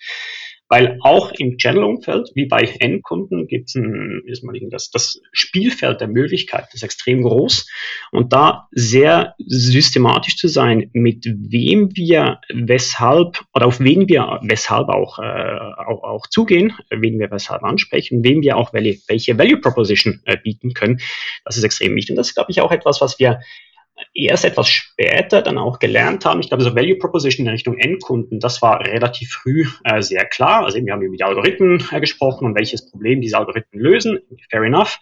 [0.69, 6.83] Weil auch im Channel-Umfeld, wie bei Endkunden, gibt es das, das Spielfeld der Möglichkeiten ist
[6.83, 7.69] extrem groß.
[8.11, 14.89] Und da sehr systematisch zu sein, mit wem wir weshalb oder auf wen wir weshalb
[14.89, 19.61] auch, äh, auch, auch zugehen, wen wir weshalb ansprechen, wem wir auch welche, welche Value
[19.61, 21.01] Proposition äh, bieten können,
[21.45, 22.11] das ist extrem wichtig.
[22.11, 23.41] Und das ist, glaube ich, auch etwas, was wir
[24.15, 26.41] erst etwas später dann auch gelernt haben.
[26.41, 30.65] Ich glaube, so Value Proposition in Richtung Endkunden, das war relativ früh äh, sehr klar.
[30.65, 34.19] Also wir haben über die Algorithmen äh, gesprochen und welches Problem diese Algorithmen lösen.
[34.51, 34.99] Fair enough.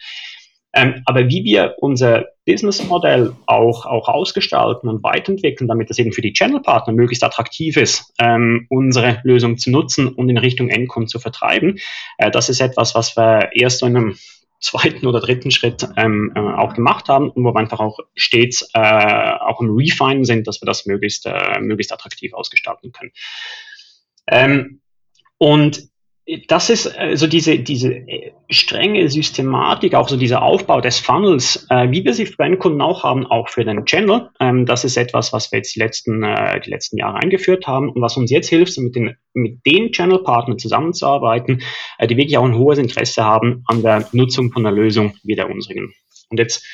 [0.76, 6.20] Ähm, aber wie wir unser Businessmodell auch, auch ausgestalten und weiterentwickeln, damit das eben für
[6.20, 11.20] die Channel-Partner möglichst attraktiv ist, ähm, unsere Lösung zu nutzen und in Richtung Endkunden zu
[11.20, 11.78] vertreiben,
[12.18, 14.16] äh, das ist etwas, was wir erst so in einem
[14.60, 18.68] zweiten oder dritten Schritt ähm, äh, auch gemacht haben und wo wir einfach auch stets
[18.74, 23.12] äh, auch im Refine sind, dass wir das möglichst, äh, möglichst attraktiv ausgestalten können.
[24.26, 24.80] Ähm,
[25.38, 25.88] und
[26.48, 31.90] das ist also diese, diese äh, strenge Systematik, auch so dieser Aufbau des Funnels, äh,
[31.90, 34.30] wie wir sie für den Kunden auch haben, auch für den Channel.
[34.40, 37.90] Ähm, das ist etwas, was wir jetzt die letzten, äh, die letzten Jahre eingeführt haben
[37.90, 41.62] und was uns jetzt hilft, mit den, mit den Channel-Partnern zusammenzuarbeiten,
[41.98, 45.34] äh, die wirklich auch ein hohes Interesse haben an der Nutzung von einer Lösung wie
[45.34, 45.92] der unsrigen.
[46.30, 46.66] Und jetzt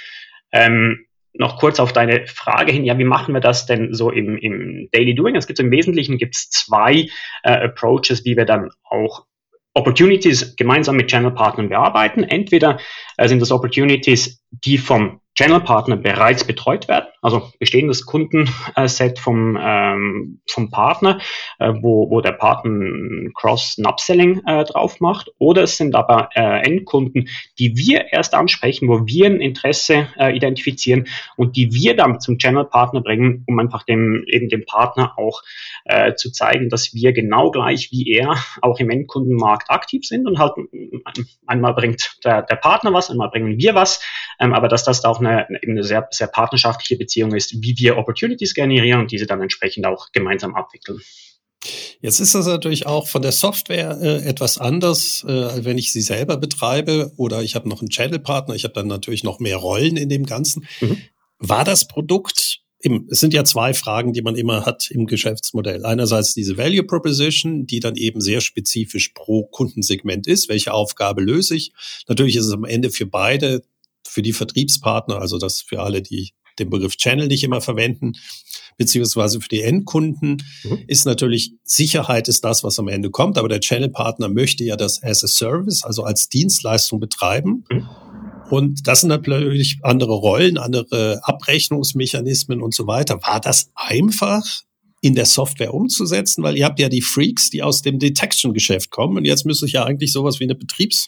[0.52, 4.36] ähm, noch kurz auf deine Frage hin, ja, wie machen wir das denn so im,
[4.38, 5.34] im Daily Doing?
[5.34, 7.08] Es gibt im Wesentlichen gibt's zwei
[7.42, 9.26] äh, Approaches, wie wir dann auch
[9.74, 12.24] Opportunities gemeinsam mit Channel-Partnern bearbeiten.
[12.24, 12.80] Entweder
[13.16, 20.40] äh, sind das Opportunities, die vom Channel-Partner bereits betreut werden, also bestehendes Kundenset vom, ähm,
[20.48, 21.20] vom Partner,
[21.58, 25.30] äh, wo, wo der Partner Cross-Upselling äh, drauf macht.
[25.38, 27.28] Oder es sind aber äh, Endkunden,
[27.58, 32.38] die wir erst ansprechen, wo wir ein Interesse äh, identifizieren und die wir dann zum
[32.38, 35.42] Channel-Partner bringen, um einfach dem, eben dem Partner auch
[35.84, 40.38] äh, zu zeigen, dass wir genau gleich wie er auch im Endkundenmarkt aktiv sind und
[40.38, 40.52] halt
[41.46, 44.02] einmal bringt der, der Partner was, einmal bringen wir was,
[44.38, 47.96] ähm, aber dass das da auch eine eine, sehr, sehr partnerschaftliche Beziehung ist, wie wir
[47.96, 51.00] Opportunities generieren und diese dann entsprechend auch gemeinsam abwickeln.
[52.00, 56.00] Jetzt ist das natürlich auch von der Software äh, etwas anders, äh, wenn ich sie
[56.00, 59.96] selber betreibe oder ich habe noch einen Channel-Partner, ich habe dann natürlich noch mehr Rollen
[59.96, 60.66] in dem Ganzen.
[60.80, 61.02] Mhm.
[61.38, 65.84] War das Produkt, im, es sind ja zwei Fragen, die man immer hat im Geschäftsmodell.
[65.84, 70.48] Einerseits diese Value Proposition, die dann eben sehr spezifisch pro Kundensegment ist.
[70.48, 71.72] Welche Aufgabe löse ich?
[72.08, 73.62] Natürlich ist es am Ende für beide
[74.06, 78.12] für die Vertriebspartner, also das für alle, die den Begriff Channel nicht immer verwenden,
[78.76, 80.78] beziehungsweise für die Endkunden mhm.
[80.86, 85.02] ist natürlich Sicherheit ist das, was am Ende kommt, aber der Channel-Partner möchte ja das
[85.02, 87.64] as a Service, also als Dienstleistung betreiben.
[87.70, 87.88] Mhm.
[88.50, 93.22] Und das sind natürlich andere Rollen, andere Abrechnungsmechanismen und so weiter.
[93.22, 94.44] War das einfach
[95.02, 96.42] in der Software umzusetzen?
[96.42, 99.72] Weil ihr habt ja die Freaks, die aus dem Detection-Geschäft kommen und jetzt müsste ich
[99.72, 101.06] ja eigentlich sowas wie eine Betriebs,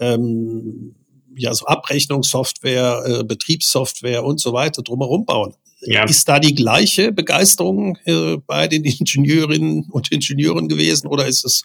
[0.00, 0.94] ähm,
[1.36, 5.54] ja, so Abrechnungssoftware, äh, Betriebssoftware und so weiter drumherum bauen.
[5.80, 6.04] Ja.
[6.04, 11.64] Ist da die gleiche Begeisterung äh, bei den Ingenieurinnen und Ingenieuren gewesen oder ist es,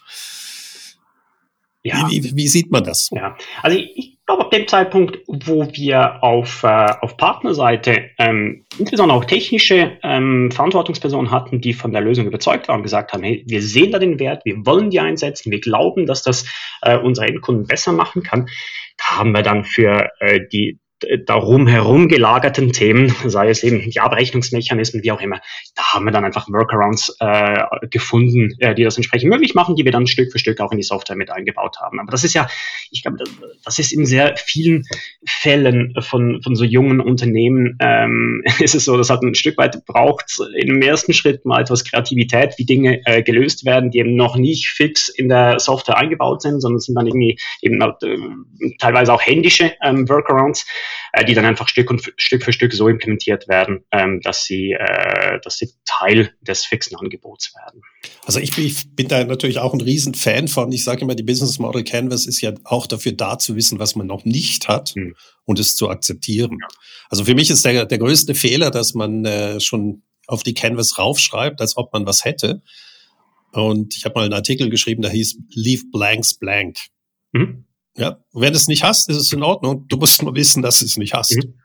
[1.84, 2.08] ja.
[2.10, 3.10] wie, wie, sieht man das?
[3.12, 6.68] Ja, also ich, glaube, ab dem Zeitpunkt, wo wir auf, äh,
[7.02, 12.78] auf Partnerseite ähm, insbesondere auch technische ähm, Verantwortungspersonen hatten, die von der Lösung überzeugt waren
[12.78, 16.06] und gesagt haben, hey, wir sehen da den Wert, wir wollen die einsetzen, wir glauben,
[16.06, 16.46] dass das
[16.82, 18.50] äh, unsere Endkunden besser machen kann,
[18.98, 20.80] da haben wir dann für äh, die
[21.26, 25.40] darum herum gelagerten Themen, sei es eben die Abrechnungsmechanismen, wie auch immer,
[25.76, 29.86] da haben wir dann einfach Workarounds äh, gefunden, äh, die das entsprechend möglich machen, die
[29.86, 32.00] wir dann Stück für Stück auch in die Software mit eingebaut haben.
[32.00, 32.48] Aber das ist ja,
[32.90, 33.18] ich glaube,
[33.64, 34.86] das ist in sehr vielen
[35.26, 39.86] Fällen von, von so jungen Unternehmen, ähm, ist es so, dass halt ein Stück weit
[39.86, 44.36] braucht im ersten Schritt mal etwas Kreativität, wie Dinge äh, gelöst werden, die eben noch
[44.36, 48.18] nicht fix in der Software eingebaut sind, sondern sind dann irgendwie eben halt, äh,
[48.80, 50.66] teilweise auch händische ähm, Workarounds
[51.14, 54.72] äh, die dann einfach Stück, und, Stück für Stück so implementiert werden, ähm, dass, sie,
[54.72, 57.82] äh, dass sie Teil des fixen Angebots werden.
[58.26, 60.72] Also ich, ich bin da natürlich auch ein Riesenfan von.
[60.72, 63.96] Ich sage immer, die Business Model Canvas ist ja auch dafür da zu wissen, was
[63.96, 65.16] man noch nicht hat hm.
[65.46, 66.58] und es zu akzeptieren.
[66.60, 66.68] Ja.
[67.10, 70.98] Also für mich ist der, der größte Fehler, dass man äh, schon auf die Canvas
[70.98, 72.62] raufschreibt, als ob man was hätte.
[73.54, 76.78] Und ich habe mal einen Artikel geschrieben, der hieß Leave Blanks Blank.
[77.32, 77.67] Mhm.
[77.98, 79.88] Ja, wenn du es nicht hast, ist es in Ordnung.
[79.88, 81.36] Du musst nur wissen, dass du es nicht hast.
[81.36, 81.56] Mhm.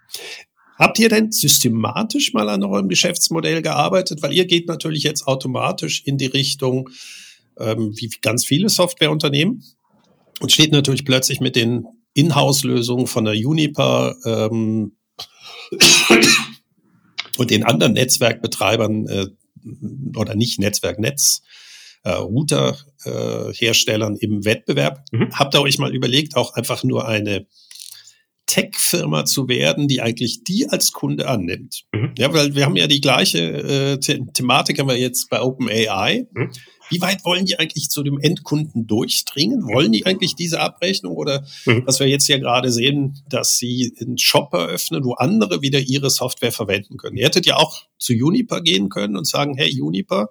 [0.79, 4.23] Habt ihr denn systematisch mal an eurem Geschäftsmodell gearbeitet?
[4.23, 6.89] Weil ihr geht natürlich jetzt automatisch in die Richtung,
[7.59, 9.63] ähm, wie ganz viele Softwareunternehmen
[10.41, 14.97] und steht natürlich plötzlich mit den Inhouse-Lösungen von der Juniper ähm,
[17.37, 19.27] und den anderen Netzwerkbetreibern äh,
[20.17, 21.43] oder nicht Netzwerknetz
[22.05, 25.05] äh, Router-Herstellern äh, im Wettbewerb.
[25.13, 25.31] Mhm.
[25.33, 27.47] Habt ihr euch mal überlegt, auch einfach nur eine
[28.47, 31.85] Tech-Firma zu werden, die eigentlich die als Kunde annimmt.
[31.93, 32.13] Mhm.
[32.19, 36.27] Ja, weil wir haben ja die gleiche äh, The Thematik haben wir jetzt bei OpenAI.
[36.33, 36.51] Mhm.
[36.91, 39.65] Wie weit wollen die eigentlich zu dem Endkunden durchdringen?
[39.65, 41.85] Wollen die eigentlich diese Abrechnung oder mhm.
[41.87, 46.11] was wir jetzt ja gerade sehen, dass sie einen Shop eröffnen, wo andere wieder ihre
[46.11, 47.17] Software verwenden können?
[47.17, 50.29] Ihr hättet ja auch zu Juniper gehen können und sagen, hey Juniper,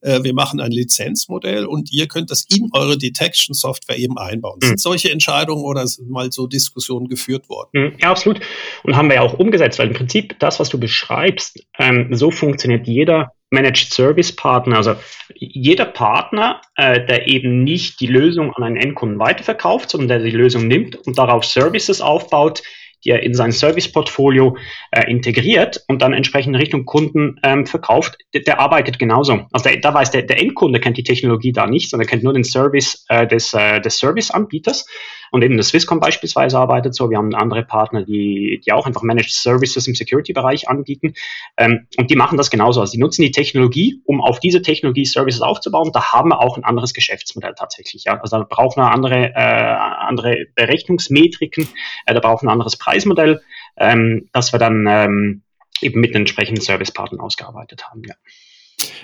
[0.00, 4.58] äh, wir machen ein Lizenzmodell und ihr könnt das in eure Detection-Software eben einbauen.
[4.62, 4.66] Mhm.
[4.66, 7.68] Sind solche Entscheidungen oder mal so Diskussionen geführt worden?
[7.72, 7.92] Mhm.
[8.00, 8.40] Ja, absolut.
[8.82, 12.30] Und haben wir ja auch umgesetzt, weil im Prinzip das, was du beschreibst, ähm, so
[12.30, 14.94] funktioniert jeder Managed Service Partner, also
[15.34, 20.36] jeder Partner, äh, der eben nicht die Lösung an einen Endkunden weiterverkauft, sondern der die
[20.36, 22.62] Lösung nimmt und darauf Services aufbaut,
[23.04, 24.56] die er in sein Serviceportfolio
[24.90, 29.46] äh, integriert und dann entsprechend Richtung Kunden ähm, verkauft, der, der, arbeitet genauso.
[29.52, 32.32] Also der, da weiß der, der Endkunde kennt die Technologie da nicht, sondern kennt nur
[32.32, 34.86] den Service äh, des, äh, des Serviceanbieters.
[35.30, 37.10] Und eben das Swisscom beispielsweise arbeitet so.
[37.10, 41.14] Wir haben andere Partner, die, die auch einfach Managed Services im Security-Bereich anbieten.
[41.56, 42.80] Ähm, und die machen das genauso.
[42.80, 45.90] Also die nutzen die Technologie, um auf diese Technologie Services aufzubauen.
[45.92, 48.04] Da haben wir auch ein anderes Geschäftsmodell tatsächlich.
[48.04, 48.20] Ja.
[48.20, 51.68] Also da brauchen wir andere, äh, andere Berechnungsmetriken,
[52.06, 53.40] äh, da brauchen wir ein anderes Preismodell,
[53.76, 55.42] ähm, das wir dann ähm,
[55.80, 58.02] eben mit den entsprechenden Servicepartnern ausgearbeitet haben.
[58.06, 58.14] Ja.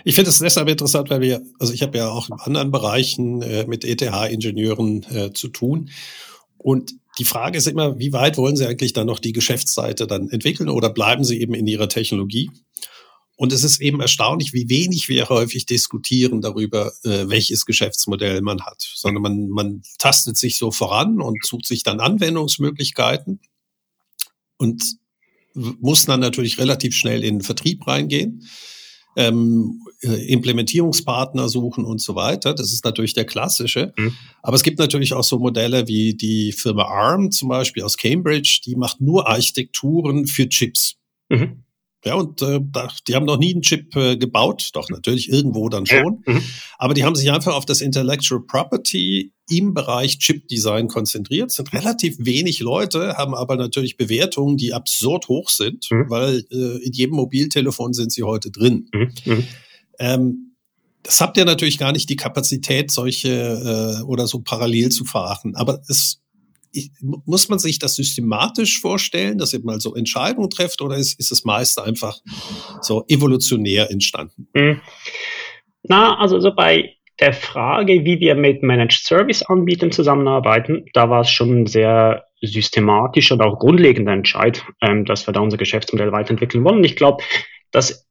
[0.09, 3.43] Ich finde es deshalb interessant, weil wir, also ich habe ja auch in anderen Bereichen
[3.43, 5.91] äh, mit ETH-Ingenieuren äh, zu tun.
[6.59, 10.31] Und die Frage ist immer, wie weit wollen Sie eigentlich dann noch die Geschäftsseite dann
[10.31, 12.53] entwickeln oder bleiben Sie eben in Ihrer Technologie?
[13.35, 18.65] Und es ist eben erstaunlich, wie wenig wir häufig diskutieren darüber, äh, welches Geschäftsmodell man
[18.65, 23.41] hat, sondern man, man tastet sich so voran und sucht sich dann Anwendungsmöglichkeiten
[24.57, 24.85] und
[25.53, 28.47] muss dann natürlich relativ schnell in den Vertrieb reingehen
[29.17, 32.55] ähm, äh, Implementierungspartner suchen und so weiter.
[32.55, 33.93] Das ist natürlich der klassische.
[33.97, 34.15] Mhm.
[34.43, 38.61] Aber es gibt natürlich auch so Modelle wie die Firma ARM zum Beispiel aus Cambridge,
[38.65, 40.97] die macht nur Architekturen für Chips.
[41.29, 41.65] Mhm.
[42.07, 42.61] Ja, und äh,
[43.09, 46.23] die haben noch nie einen Chip äh, gebaut, doch natürlich irgendwo dann schon.
[46.25, 46.35] Ja.
[46.35, 46.43] Mhm.
[46.79, 51.51] Aber die haben sich einfach auf das Intellectual Property im Bereich Chip-Design konzentriert.
[51.51, 56.09] Es sind relativ wenig Leute, haben aber natürlich Bewertungen, die absurd hoch sind, mhm.
[56.09, 58.89] weil äh, in jedem Mobiltelefon sind sie heute drin.
[58.95, 59.45] Mhm.
[59.99, 60.57] Ähm,
[61.03, 65.55] das habt ihr natürlich gar nicht die Kapazität, solche äh, oder so parallel zu fahren.
[65.55, 66.21] Aber es
[67.01, 71.33] muss man sich das systematisch vorstellen, dass ihr mal so Entscheidungen trefft oder ist, ist
[71.33, 72.19] es meist einfach
[72.83, 74.49] so evolutionär entstanden?
[74.53, 74.81] Mhm.
[75.85, 81.23] Na, also so bei der Frage, wie wir mit Managed Service Anbietern zusammenarbeiten, da war
[81.23, 86.65] es schon sehr systematisch und auch grundlegender Entscheid, ähm, dass wir da unser Geschäftsmodell weiterentwickeln
[86.65, 86.85] wollen.
[86.85, 87.23] Ich glaube,
[87.71, 88.07] das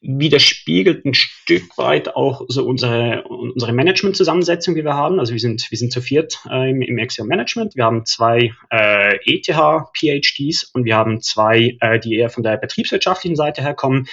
[0.00, 5.18] widerspiegelt ein Stück weit auch so unsere, unsere Management-Zusammensetzung, die wir haben.
[5.18, 7.74] Also wir sind, wir sind zu viert äh, im, im Axiom Management.
[7.74, 13.36] Wir haben zwei äh, ETH-PhDs und wir haben zwei, äh, die eher von der betriebswirtschaftlichen
[13.36, 14.06] Seite herkommen.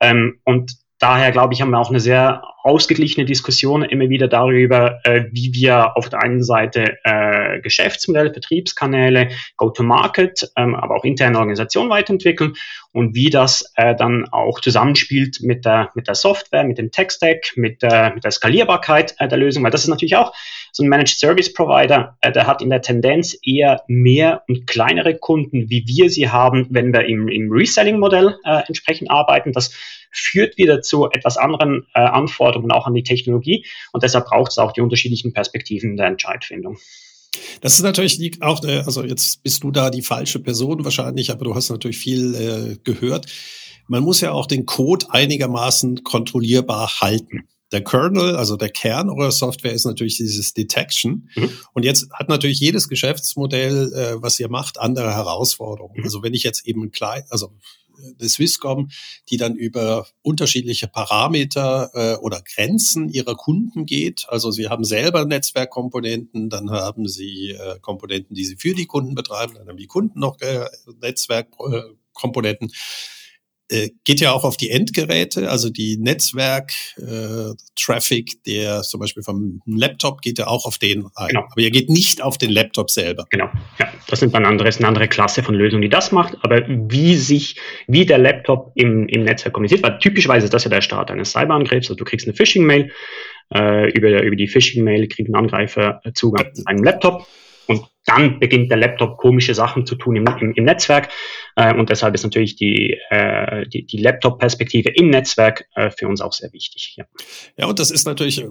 [0.00, 5.00] Ähm, und daher, glaube ich, haben wir auch eine sehr ausgeglichene Diskussion immer wieder darüber,
[5.02, 11.38] äh, wie wir auf der einen Seite äh, Geschäftsmodelle, Vertriebskanäle, Go-to-Market, ähm, aber auch interne
[11.38, 12.54] Organisation weiterentwickeln
[12.92, 17.54] und wie das äh, dann auch zusammenspielt mit der, mit der Software, mit dem Tech-Stack,
[17.56, 20.32] mit, der mit der Skalierbarkeit äh, der Lösung, weil das ist natürlich auch
[20.70, 25.16] so ein Managed Service Provider, äh, der hat in der Tendenz eher mehr und kleinere
[25.16, 29.52] Kunden, wie wir sie haben, wenn wir im, im Reselling-Modell äh, entsprechend arbeiten.
[29.52, 29.74] Das
[30.12, 34.58] führt wieder zu etwas anderen äh, Anforderungen auch an die Technologie und deshalb braucht es
[34.58, 36.78] auch die unterschiedlichen Perspektiven der Entscheidfindung.
[37.60, 41.44] Das ist natürlich auch, äh, also jetzt bist du da die falsche Person wahrscheinlich, aber
[41.44, 43.26] du hast natürlich viel äh, gehört.
[43.88, 47.48] Man muss ja auch den Code einigermaßen kontrollierbar halten.
[47.72, 51.30] Der Kernel, also der Kern eurer Software ist natürlich dieses Detection.
[51.34, 51.50] Mhm.
[51.72, 55.96] Und jetzt hat natürlich jedes Geschäftsmodell, äh, was ihr macht, andere Herausforderungen.
[55.96, 56.04] Mhm.
[56.04, 57.52] Also wenn ich jetzt eben klein, also
[58.20, 58.90] der Swisscom,
[59.30, 64.26] die dann über unterschiedliche Parameter äh, oder Grenzen ihrer Kunden geht.
[64.28, 69.14] Also sie haben selber Netzwerkkomponenten, dann haben sie äh, Komponenten, die sie für die Kunden
[69.14, 70.66] betreiben, dann haben die Kunden noch äh,
[71.00, 72.68] Netzwerkkomponenten.
[72.68, 72.72] Äh,
[74.04, 80.22] geht ja auch auf die Endgeräte, also die Netzwerk-Traffic, äh, der zum Beispiel vom Laptop
[80.22, 81.28] geht ja auch auf den ein.
[81.28, 81.44] Genau.
[81.50, 83.26] Aber er geht nicht auf den Laptop selber.
[83.30, 86.36] Genau, ja, das sind dann andere, ist eine andere Klasse von Lösungen, die das macht.
[86.42, 87.56] Aber wie sich,
[87.86, 91.32] wie der Laptop im, im Netzwerk kommuniziert, weil typischerweise ist das ja der Start eines
[91.32, 91.88] Cyberangriffs.
[91.88, 92.92] Also du kriegst eine Phishing-Mail,
[93.54, 97.26] äh, über, über die Phishing-Mail kriegt ein Angreifer Zugang zu einem Laptop
[97.66, 101.10] und dann beginnt der Laptop komische Sachen zu tun im, im, im Netzwerk.
[101.56, 106.20] Äh, und deshalb ist natürlich die, äh, die, die Laptop-Perspektive im Netzwerk äh, für uns
[106.20, 106.94] auch sehr wichtig.
[106.96, 107.04] Ja.
[107.56, 108.44] ja, und das ist natürlich,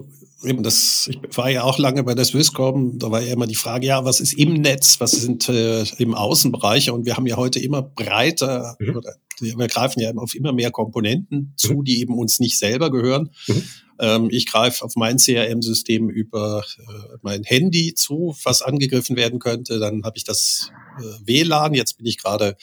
[0.44, 3.54] eben das, ich war ja auch lange bei der Swisscom, da war ja immer die
[3.54, 6.92] Frage, ja, was ist im Netz, was sind äh, im Außenbereiche?
[6.92, 8.96] Und wir haben ja heute immer breiter, mhm.
[8.96, 11.84] oder wir greifen ja auf immer mehr Komponenten zu, mhm.
[11.84, 13.30] die eben uns nicht selber gehören.
[13.48, 13.62] Mhm.
[14.02, 19.78] Ähm, ich greife auf mein CRM-System über äh, mein Handy zu, was angegriffen werden könnte.
[19.78, 21.72] Dann habe ich das äh, WLAN.
[21.72, 22.56] Jetzt bin ich gerade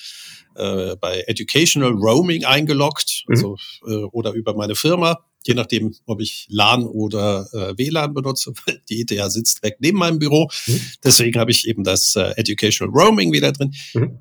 [0.56, 3.36] äh, bei Educational Roaming eingeloggt, mhm.
[3.36, 8.52] also äh, oder über meine Firma, je nachdem, ob ich LAN oder äh, WLAN benutze.
[8.90, 10.50] Die ETH sitzt direkt neben meinem Büro.
[10.68, 10.82] Mhm.
[11.06, 13.74] Deswegen habe ich eben das äh, Educational Roaming wieder drin.
[13.94, 14.20] Mhm.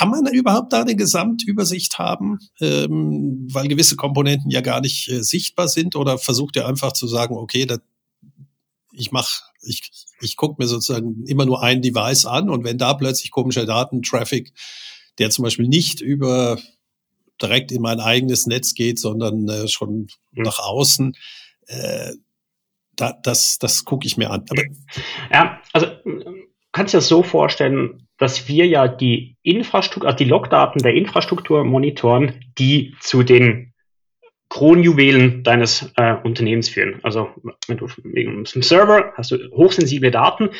[0.00, 5.22] Kann man überhaupt da eine Gesamtübersicht haben, ähm, weil gewisse Komponenten ja gar nicht äh,
[5.22, 5.94] sichtbar sind?
[5.94, 7.80] Oder versucht ihr einfach zu sagen, okay, das,
[8.92, 9.90] ich mache ich,
[10.22, 14.54] ich gucke mir sozusagen immer nur ein Device an und wenn da plötzlich komischer Datentraffic,
[15.18, 16.58] der zum Beispiel nicht über
[17.42, 20.44] direkt in mein eigenes Netz geht, sondern äh, schon mhm.
[20.44, 21.14] nach außen,
[21.66, 22.12] äh,
[22.96, 24.46] da, das, das gucke ich mir an.
[24.48, 24.62] Aber
[25.30, 25.88] ja, also
[26.72, 30.92] kannst du dir das so vorstellen, dass wir ja die Infrastruktur, also die Logdaten der
[30.94, 33.72] Infrastruktur monitoren, die zu den
[34.50, 37.00] Kronjuwelen deines äh, Unternehmens führen.
[37.02, 37.28] Also
[37.66, 40.50] wenn du wegen einem Server hast du hochsensible Daten,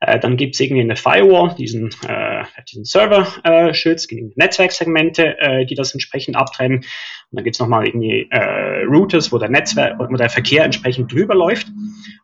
[0.00, 5.66] äh, dann gibt es irgendwie eine Firewall, diesen, äh, diesen Server äh, schützt Netzwerksegmente, äh,
[5.66, 6.78] die das entsprechend abtrennen.
[6.78, 6.86] Und
[7.32, 11.34] dann gibt es nochmal irgendwie äh, Routers, wo der Netzwerk, wo der Verkehr entsprechend drüber
[11.34, 11.66] läuft.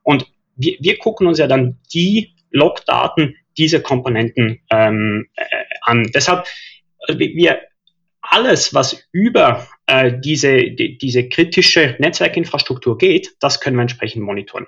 [0.04, 5.45] Und wir, wir gucken uns ja dann die Logdaten dieser Komponenten ähm, äh,
[5.83, 6.11] an.
[6.14, 6.47] Deshalb,
[7.01, 7.61] also wir
[8.21, 14.66] alles, was über äh, diese, die, diese kritische Netzwerkinfrastruktur geht, das können wir entsprechend monitoren.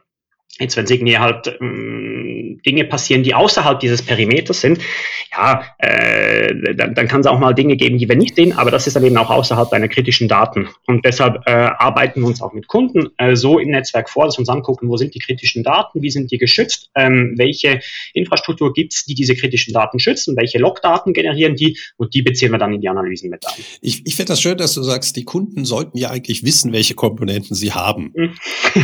[0.58, 2.27] Jetzt, wenn irgendwie halt ähm,
[2.66, 4.80] Dinge passieren, die außerhalb dieses Perimeters sind,
[5.32, 8.70] ja, äh, dann, dann kann es auch mal Dinge geben, die wir nicht sehen, aber
[8.70, 10.68] das ist dann eben auch außerhalb deiner kritischen Daten.
[10.86, 14.36] Und deshalb äh, arbeiten wir uns auch mit Kunden äh, so im Netzwerk vor, dass
[14.36, 17.80] wir uns angucken, wo sind die kritischen Daten, wie sind die geschützt, ähm, welche
[18.14, 22.50] Infrastruktur gibt es, die diese kritischen Daten schützen, welche Logdaten generieren die und die beziehen
[22.50, 23.52] wir dann in die Analysen mit ein.
[23.80, 26.94] Ich, ich finde das schön, dass du sagst, die Kunden sollten ja eigentlich wissen, welche
[26.94, 28.12] Komponenten sie haben.
[28.14, 28.34] Mhm.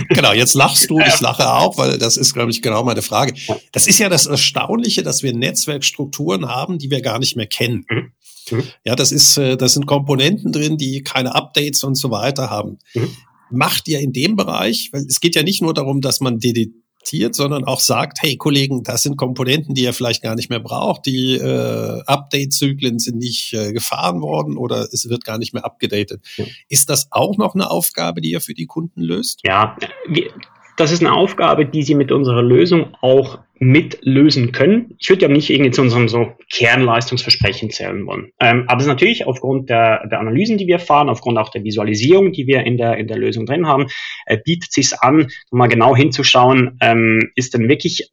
[0.08, 3.02] genau, jetzt lachst du, ich lache auch auch, weil das ist, glaube ich, genau meine
[3.02, 3.34] Frage.
[3.72, 7.86] Das ist ja das Erstaunliche, dass wir Netzwerkstrukturen haben, die wir gar nicht mehr kennen.
[7.88, 8.12] Mhm.
[8.50, 8.62] mhm.
[8.84, 12.78] Ja, das ist, äh, das sind Komponenten drin, die keine Updates und so weiter haben.
[12.94, 13.10] Mhm.
[13.50, 17.34] Macht ihr in dem Bereich, weil es geht ja nicht nur darum, dass man deditiert,
[17.34, 21.06] sondern auch sagt, hey Kollegen, das sind Komponenten, die ihr vielleicht gar nicht mehr braucht,
[21.06, 26.24] die äh, Update-Zyklen sind nicht äh, gefahren worden oder es wird gar nicht mehr abgedatet.
[26.36, 26.46] Ja.
[26.68, 29.40] Ist das auch noch eine Aufgabe, die ihr für die Kunden löst?
[29.44, 29.76] Ja,
[30.76, 34.96] das ist eine Aufgabe, die Sie mit unserer Lösung auch mitlösen können.
[34.98, 38.32] Ich würde ja nicht irgendwie zu unserem so Kernleistungsversprechen zählen wollen.
[38.40, 41.62] Ähm, aber es ist natürlich aufgrund der, der Analysen, die wir fahren, aufgrund auch der
[41.62, 43.86] Visualisierung, die wir in der, in der Lösung drin haben,
[44.26, 48.10] äh, bietet sich an, mal genau hinzuschauen, ähm, ist denn wirklich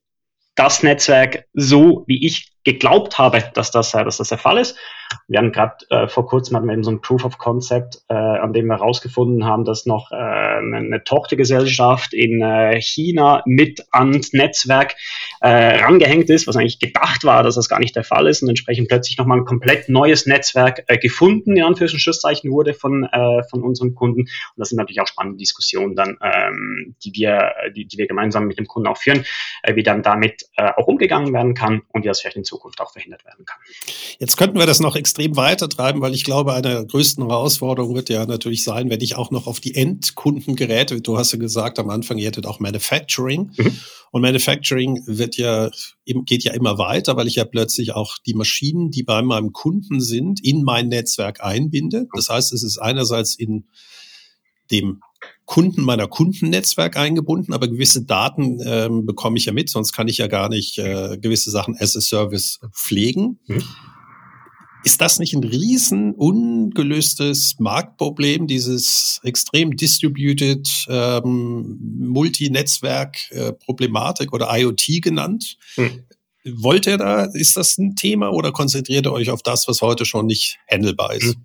[0.56, 4.78] das Netzwerk so, wie ich geglaubt habe, dass das, dass das der Fall ist?
[5.28, 8.14] Wir haben gerade äh, vor kurzem hatten wir eben so ein Proof of Concept, äh,
[8.14, 14.34] an dem wir herausgefunden haben, dass noch äh, eine Tochtergesellschaft in äh, China mit ans
[14.34, 14.96] Netzwerk
[15.42, 18.50] äh, rangehängt ist, was eigentlich gedacht war, dass das gar nicht der Fall ist und
[18.50, 23.64] entsprechend plötzlich nochmal ein komplett neues Netzwerk äh, gefunden, in Anführungszeichen wurde von, äh, von
[23.64, 24.22] unseren Kunden.
[24.22, 28.46] Und das sind natürlich auch spannende Diskussionen dann, ähm, die wir, die, die wir gemeinsam
[28.46, 29.26] mit dem Kunden auch führen,
[29.64, 32.80] äh, wie dann damit äh, auch umgegangen werden kann und wie das vielleicht in Zukunft
[32.82, 33.60] auch verhindert werden kann.
[34.20, 37.96] Jetzt könnten wir das noch extrem weiter treiben, weil ich glaube, eine der größten Herausforderungen
[37.96, 41.80] wird ja natürlich sein, wenn ich auch noch auf die Endkundengeräte, du hast ja gesagt
[41.80, 43.52] am Anfang, ihr hättet auch Manufacturing.
[43.58, 43.78] Mhm.
[44.12, 45.72] Und Manufacturing wird ja,
[46.06, 50.02] geht ja immer weiter, weil ich ja plötzlich auch die Maschinen, die bei meinem Kunden
[50.02, 52.08] sind, in mein Netzwerk einbinde.
[52.16, 53.66] Das heißt, es ist einerseits in
[54.70, 55.02] dem
[55.46, 60.18] Kunden meiner Kundennetzwerk eingebunden, aber gewisse Daten ähm, bekomme ich ja mit, sonst kann ich
[60.18, 63.40] ja gar nicht äh, gewisse Sachen as a Service pflegen.
[63.48, 63.64] Mhm.
[64.84, 75.60] Ist das nicht ein riesen ungelöstes Marktproblem, dieses extrem distributed ähm, Multinetzwerk-Problematik oder IoT genannt?
[75.76, 76.04] Hm.
[76.44, 80.06] Wollt ihr da, ist das ein Thema oder konzentriert ihr euch auf das, was heute
[80.06, 81.36] schon nicht handelbar ist?
[81.36, 81.44] Hm.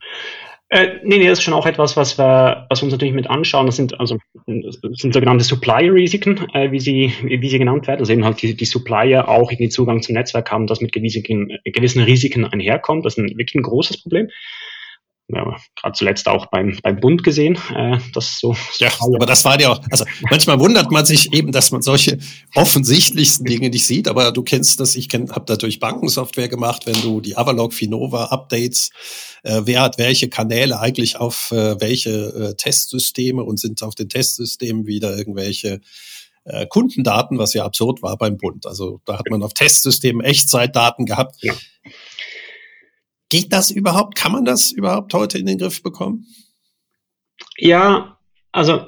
[0.69, 3.31] Äh, nee, nee, das ist schon auch etwas, was wir, was wir uns natürlich mit
[3.31, 3.67] anschauen.
[3.67, 8.01] Das sind also das sind sogenannte Supplier-Risiken, äh, wie sie wie sie genannt werden.
[8.01, 11.23] Also eben halt die, die Supplier auch irgendwie Zugang zum Netzwerk haben, das mit gewissen,
[11.64, 13.05] gewissen Risiken einherkommt.
[13.05, 14.29] Das ist ein, wirklich ein großes Problem
[15.29, 18.57] ja, gerade zuletzt auch beim, beim Bund gesehen, äh, das so.
[18.79, 22.18] Ja, aber das war ja auch, also manchmal wundert man sich eben, dass man solche
[22.55, 27.01] offensichtlichsten Dinge nicht sieht, aber du kennst das, ich kenn, habe natürlich Bankensoftware gemacht, wenn
[27.03, 28.91] du die Avalok Finova Updates,
[29.43, 34.09] äh, wer hat welche Kanäle eigentlich auf äh, welche äh, Testsysteme und sind auf den
[34.09, 35.81] Testsystemen wieder irgendwelche
[36.45, 38.66] äh, Kundendaten, was ja absurd war beim Bund.
[38.66, 41.43] Also da hat man auf Testsystemen Echtzeitdaten gehabt.
[41.43, 41.53] Ja.
[43.29, 44.16] Geht das überhaupt?
[44.16, 46.27] Kann man das überhaupt heute in den Griff bekommen?
[47.59, 48.18] Ja,
[48.53, 48.87] also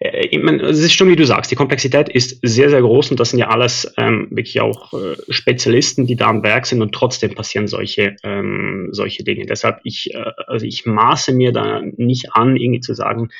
[0.00, 3.10] äh, ich meine, es ist schon wie du sagst, die Komplexität ist sehr, sehr groß
[3.10, 6.82] und das sind ja alles ähm, wirklich auch äh, Spezialisten, die da am Werk sind
[6.82, 9.46] und trotzdem passieren solche, ähm, solche Dinge.
[9.46, 13.30] Deshalb, ich, äh, also ich maße mir da nicht an, irgendwie zu sagen,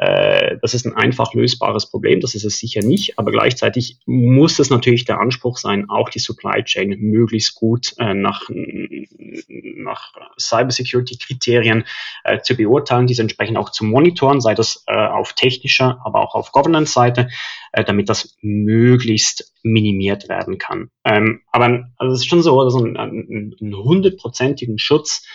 [0.00, 4.70] das ist ein einfach lösbares Problem, das ist es sicher nicht, aber gleichzeitig muss es
[4.70, 11.84] natürlich der Anspruch sein, auch die Supply Chain möglichst gut äh, nach, nach Cybersecurity-Kriterien
[12.22, 16.36] äh, zu beurteilen, diese entsprechend auch zu monitoren, sei das äh, auf technischer, aber auch
[16.36, 17.28] auf Governance-Seite,
[17.72, 20.90] äh, damit das möglichst minimiert werden kann.
[21.04, 25.26] Ähm, aber also es ist schon so, dass ein hundertprozentigen Schutz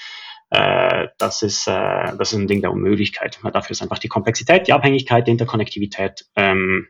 [0.54, 3.40] äh, das, ist, äh, das ist ein Ding der Unmöglichkeit.
[3.44, 6.88] Dafür ist einfach die Komplexität, die Abhängigkeit, die Interkonnektivität ähm,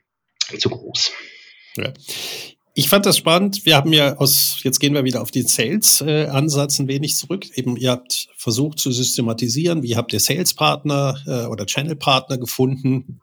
[0.60, 1.14] zu groß.
[1.78, 1.94] Ja.
[2.76, 3.66] Ich fand das spannend.
[3.66, 7.46] Wir haben ja aus, jetzt gehen wir wieder auf den Sales-Ansatz ein wenig zurück.
[7.56, 9.82] Eben, ihr habt versucht zu systematisieren.
[9.82, 13.22] Wie habt ihr Sales-Partner äh, oder Channel-Partner gefunden?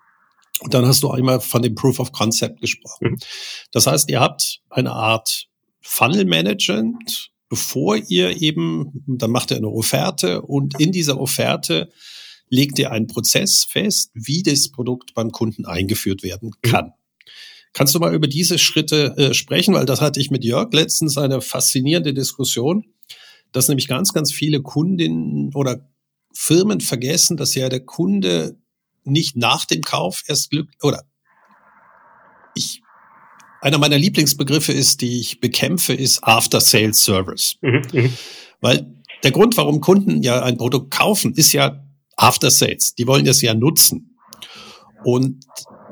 [0.60, 3.10] Und dann hast du einmal von dem Proof of Concept gesprochen.
[3.10, 3.18] Mhm.
[3.72, 5.48] Das heißt, ihr habt eine Art
[5.82, 11.90] Funnel Management bevor ihr eben, dann macht ihr eine Offerte und in dieser Offerte
[12.48, 16.70] legt ihr einen Prozess fest, wie das Produkt beim Kunden eingeführt werden mhm.
[16.70, 16.92] kann.
[17.72, 19.74] Kannst du mal über diese Schritte äh, sprechen?
[19.74, 22.84] Weil das hatte ich mit Jörg letztens eine faszinierende Diskussion,
[23.52, 25.88] dass nämlich ganz, ganz viele Kundinnen oder
[26.32, 28.56] Firmen vergessen, dass ja der Kunde
[29.04, 31.04] nicht nach dem Kauf erst Glück oder
[32.54, 32.82] ich
[33.60, 37.56] einer meiner Lieblingsbegriffe ist, die ich bekämpfe, ist After Sales Service.
[37.60, 38.12] Mhm, mhm,
[38.60, 41.84] Weil der Grund, warum Kunden ja ein Produkt kaufen, ist ja
[42.16, 42.94] After Sales.
[42.94, 44.16] Die wollen das ja nutzen.
[45.04, 45.44] Und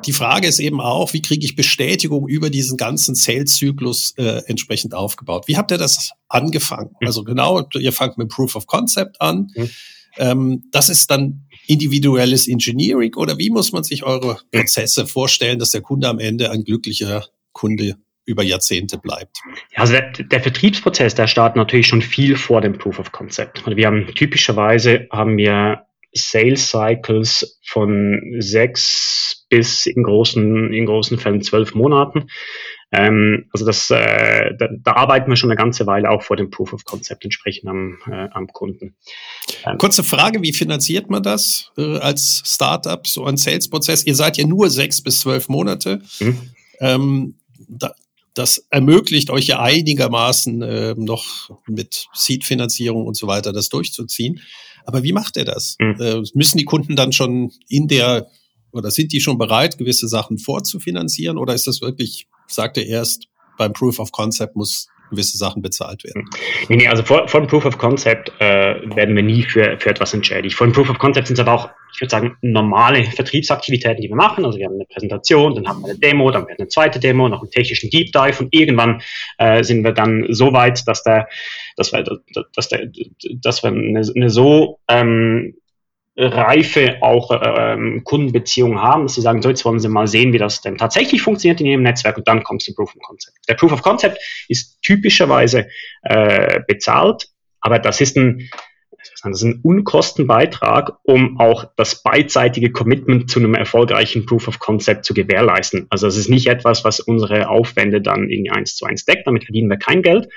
[0.06, 4.94] die Frage ist eben auch, wie kriege ich Bestätigung über diesen ganzen Sales-Zyklus äh, entsprechend
[4.94, 5.48] aufgebaut?
[5.48, 6.90] Wie habt ihr das angefangen?
[7.00, 7.06] Mhm.
[7.06, 9.48] Also genau, ihr fangt mit Proof of Concept an.
[9.54, 9.70] Mhm.
[10.18, 15.70] Ähm, das ist dann individuelles Engineering oder wie muss man sich eure Prozesse vorstellen, dass
[15.70, 17.26] der Kunde am Ende ein glücklicher
[17.58, 19.38] Kunde über Jahrzehnte bleibt.
[19.72, 23.64] Ja, also der, der, Vertriebsprozess, der startet natürlich schon viel vor dem Proof of Concept.
[23.66, 25.82] Wir haben typischerweise haben wir
[26.12, 32.28] Sales Cycles von sechs bis in großen, in großen Fällen zwölf Monaten.
[32.92, 36.50] Ähm, also das, äh, da, da, arbeiten wir schon eine ganze Weile auch vor dem
[36.50, 38.94] Proof of Concept entsprechend am, äh, am Kunden.
[39.66, 44.06] Ähm, Kurze Frage, wie finanziert man das äh, als Startup, so ein Sales-Prozess?
[44.06, 46.00] Ihr seid ja nur sechs bis zwölf Monate.
[46.20, 46.38] Mhm.
[46.80, 47.34] Ähm,
[47.68, 47.94] da,
[48.34, 54.40] das ermöglicht euch ja einigermaßen äh, noch mit Seed-Finanzierung und so weiter das durchzuziehen.
[54.84, 55.76] Aber wie macht ihr das?
[55.80, 56.00] Mhm.
[56.00, 58.28] Äh, müssen die Kunden dann schon in der
[58.70, 61.38] oder sind die schon bereit, gewisse Sachen vorzufinanzieren?
[61.38, 66.04] Oder ist das wirklich, sagt ihr erst, beim Proof of Concept muss gewisse Sachen bezahlt
[66.04, 66.28] werden.
[66.68, 69.90] Nee, nee, also vor, vor dem Proof of Concept äh, werden wir nie für, für
[69.90, 70.54] etwas entschädigt.
[70.56, 74.08] Vor dem Proof of Concept sind es aber auch, ich würde sagen, normale Vertriebsaktivitäten, die
[74.08, 74.44] wir machen.
[74.44, 77.28] Also wir haben eine Präsentation, dann haben wir eine Demo, dann wird eine zweite Demo,
[77.28, 79.02] noch einen technischen Deep Dive und irgendwann
[79.38, 81.28] äh, sind wir dann so weit, dass der,
[81.76, 82.04] dass wir,
[82.54, 82.88] dass der,
[83.42, 85.54] dass wir eine, eine so ähm,
[86.18, 90.38] reife auch ähm, Kundenbeziehungen haben, dass sie sagen, so jetzt wollen sie mal sehen, wie
[90.38, 93.36] das denn tatsächlich funktioniert in ihrem Netzwerk und dann kommt zum Proof of Concept.
[93.48, 95.68] Der Proof of Concept ist typischerweise
[96.02, 97.28] äh, bezahlt,
[97.60, 98.50] aber das ist ein
[99.22, 105.04] das ist ein Unkostenbeitrag, um auch das beidseitige Commitment zu einem erfolgreichen Proof of Concept
[105.04, 105.86] zu gewährleisten.
[105.88, 109.44] Also es ist nicht etwas, was unsere Aufwände dann in eins zu eins deckt, damit
[109.44, 110.28] verdienen wir kein Geld,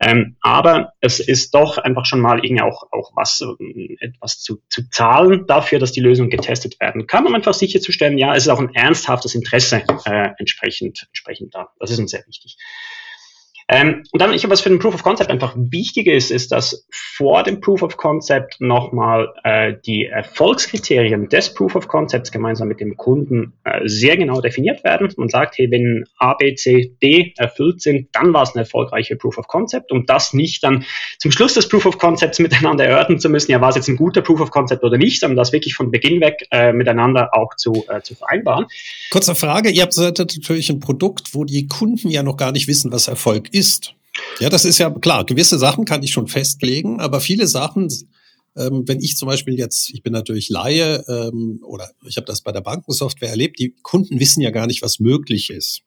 [0.00, 4.62] ähm, aber es ist doch einfach schon mal irgendwie auch, auch was, äh, etwas zu,
[4.70, 8.48] zu zahlen dafür, dass die Lösung getestet werden kann, um einfach sicherzustellen, ja, es ist
[8.48, 11.68] auch ein ernsthaftes Interesse äh, entsprechend, entsprechend da.
[11.78, 12.56] Das ist uns sehr wichtig.
[13.72, 16.88] Ähm, und dann, ich was für den Proof of Concept einfach wichtig ist, ist, dass
[16.90, 22.80] vor dem Proof of Concept nochmal äh, die Erfolgskriterien des Proof of Concepts gemeinsam mit
[22.80, 25.08] dem Kunden äh, sehr genau definiert werden.
[25.16, 29.14] Man sagt, hey, wenn A, B, C, D erfüllt sind, dann war es ein erfolgreicher
[29.14, 30.84] Proof of Concept, um das nicht dann
[31.20, 33.96] zum Schluss des Proof of Concepts miteinander erörtern zu müssen, ja, war es jetzt ein
[33.96, 37.54] guter Proof of Concept oder nicht, sondern das wirklich von Beginn weg äh, miteinander auch
[37.54, 38.66] zu, äh, zu vereinbaren.
[39.10, 42.90] Kurze Frage, ihr habt natürlich ein Produkt, wo die Kunden ja noch gar nicht wissen,
[42.90, 43.94] was Erfolg ist ist.
[44.40, 45.24] Ja, das ist ja klar.
[45.24, 47.88] Gewisse Sachen kann ich schon festlegen, aber viele Sachen,
[48.56, 52.40] ähm, wenn ich zum Beispiel jetzt, ich bin natürlich Laie ähm, oder ich habe das
[52.40, 55.82] bei der Bankensoftware erlebt, die Kunden wissen ja gar nicht, was möglich ist.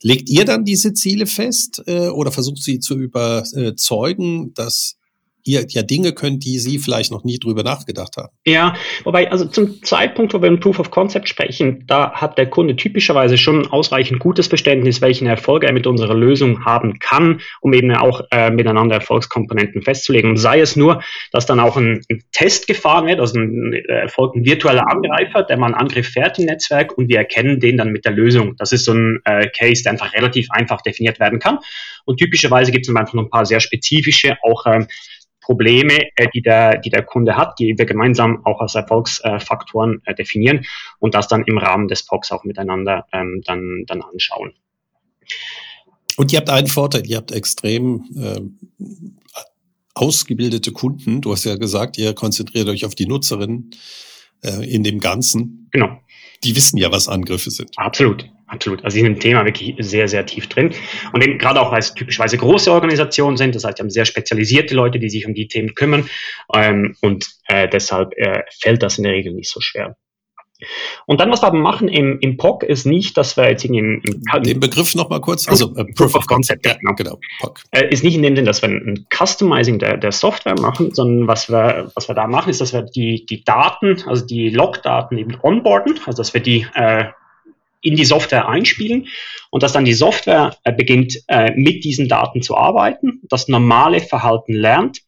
[0.00, 4.96] Legt ihr dann diese Ziele fest äh, oder versucht sie zu überzeugen, dass
[5.44, 8.30] ihr ja Dinge könnt, die Sie vielleicht noch nie drüber nachgedacht haben.
[8.46, 8.74] Ja,
[9.04, 12.76] wobei, also zum Zeitpunkt, wo wir ein Proof of Concept sprechen, da hat der Kunde
[12.76, 17.94] typischerweise schon ausreichend gutes Verständnis, welchen Erfolg er mit unserer Lösung haben kann, um eben
[17.94, 20.30] auch äh, miteinander Erfolgskomponenten festzulegen.
[20.30, 23.80] Und sei es nur, dass dann auch ein, ein Test gefahren wird, also ein äh,
[23.92, 27.76] Erfolg, ein virtueller Angreifer, der mal einen Angriff fährt im Netzwerk und wir erkennen den
[27.76, 28.56] dann mit der Lösung.
[28.56, 31.58] Das ist so ein äh, Case, der einfach relativ einfach definiert werden kann.
[32.04, 34.86] Und typischerweise gibt es einfach noch ein paar sehr spezifische, auch ähm,
[35.44, 40.14] Probleme, äh, die, der, die der Kunde hat, die wir gemeinsam auch als Erfolgsfaktoren äh,
[40.14, 40.64] definieren
[40.98, 44.54] und das dann im Rahmen des POCs auch miteinander ähm, dann, dann anschauen.
[46.16, 48.40] Und ihr habt einen Vorteil, ihr habt extrem äh,
[49.94, 51.20] ausgebildete Kunden.
[51.20, 53.70] Du hast ja gesagt, ihr konzentriert euch auf die Nutzerinnen
[54.42, 55.68] äh, in dem Ganzen.
[55.72, 56.00] Genau.
[56.44, 57.70] Die wissen ja, was Angriffe sind.
[57.76, 58.28] Absolut.
[58.46, 58.84] Absolut.
[58.84, 60.72] Also sie sind im Thema wirklich sehr, sehr tief drin.
[61.12, 64.04] Und eben gerade auch, weil es typischerweise große Organisationen sind, das heißt, wir haben sehr
[64.04, 66.08] spezialisierte Leute, die sich um die Themen kümmern.
[66.54, 69.96] Ähm, und äh, deshalb äh, fällt das in der Regel nicht so schwer.
[71.06, 73.74] Und dann, was wir aber machen im, im POC, ist nicht, dass wir jetzt in
[73.74, 74.02] im
[74.44, 76.94] Den Begriff nochmal kurz, also äh, Proof of Concept, ja, genau.
[76.94, 77.60] genau POC.
[77.70, 81.28] Äh, ist nicht in dem Sinn, dass wir ein Customizing der, der Software machen, sondern
[81.28, 85.18] was wir, was wir da machen, ist, dass wir die, die Daten, also die Logdaten
[85.18, 87.04] eben onboarden, also dass wir die äh,
[87.84, 89.06] in die Software einspielen
[89.50, 94.00] und dass dann die Software äh, beginnt, äh, mit diesen Daten zu arbeiten, das normale
[94.00, 95.02] Verhalten lernt.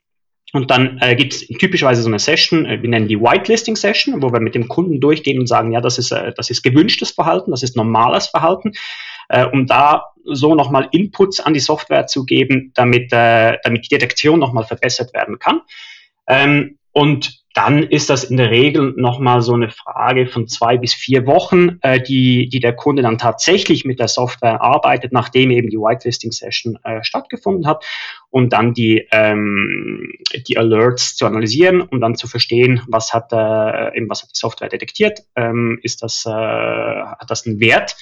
[0.56, 4.22] Und dann äh, gibt es typischerweise so eine Session, äh, wir nennen die Whitelisting Session,
[4.22, 7.10] wo wir mit dem Kunden durchgehen und sagen, ja, das ist, äh, das ist gewünschtes
[7.10, 8.72] Verhalten, das ist normales Verhalten,
[9.28, 13.90] äh, um da so nochmal Inputs an die Software zu geben, damit, äh, damit die
[13.90, 15.60] Detektion nochmal verbessert werden kann.
[16.26, 20.92] Ähm, und dann ist das in der Regel nochmal so eine Frage von zwei bis
[20.92, 25.70] vier Wochen, äh, die, die der Kunde dann tatsächlich mit der Software arbeitet, nachdem eben
[25.70, 27.82] die Whitelisting-Session äh, stattgefunden hat
[28.28, 30.12] und dann die, ähm,
[30.46, 34.38] die Alerts zu analysieren und dann zu verstehen, was hat, äh, eben was hat die
[34.38, 37.96] Software detektiert, ähm, ist das, äh, hat das einen Wert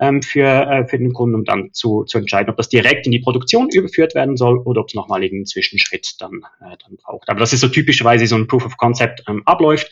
[0.00, 3.12] ähm, für, äh, für den Kunden, um dann zu, zu entscheiden, ob das direkt in
[3.12, 7.28] die Produktion überführt werden soll oder ob es nochmal einen Zwischenschritt dann, äh, dann braucht.
[7.28, 9.90] Aber das ist so typischerweise so ein Proof of Concept ähm, abläuft.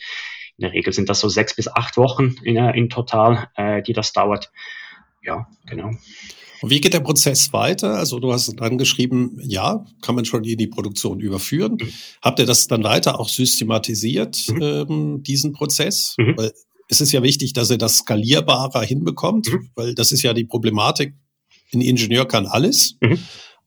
[0.57, 3.81] In der Regel sind das so sechs bis acht Wochen in, äh, in total, äh,
[3.83, 4.51] die das dauert.
[5.21, 5.91] Ja, genau.
[6.61, 7.95] Und wie geht der Prozess weiter?
[7.95, 11.77] Also du hast dann geschrieben, ja, kann man schon in die Produktion überführen.
[11.79, 11.93] Mhm.
[12.21, 14.61] Habt ihr das dann weiter auch systematisiert, mhm.
[14.61, 16.15] ähm, diesen Prozess?
[16.17, 16.33] Mhm.
[16.35, 16.51] Weil
[16.89, 19.69] es ist ja wichtig, dass er das skalierbarer hinbekommt, mhm.
[19.75, 21.13] weil das ist ja die Problematik.
[21.73, 23.19] Ein Ingenieur kann alles, mhm.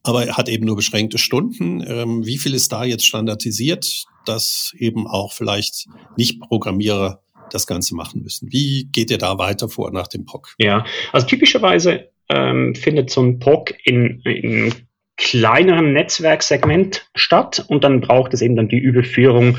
[0.03, 1.83] aber er hat eben nur beschränkte Stunden.
[1.87, 8.23] Ähm, wie viel ist da jetzt standardisiert, dass eben auch vielleicht Nicht-Programmierer das Ganze machen
[8.23, 8.53] müssen?
[8.53, 10.55] Wie geht ihr da weiter vor nach dem POC?
[10.59, 14.75] Ja, also typischerweise ähm, findet so ein POC in, in
[15.16, 19.59] kleineren Netzwerksegment statt und dann braucht es eben dann die Überführung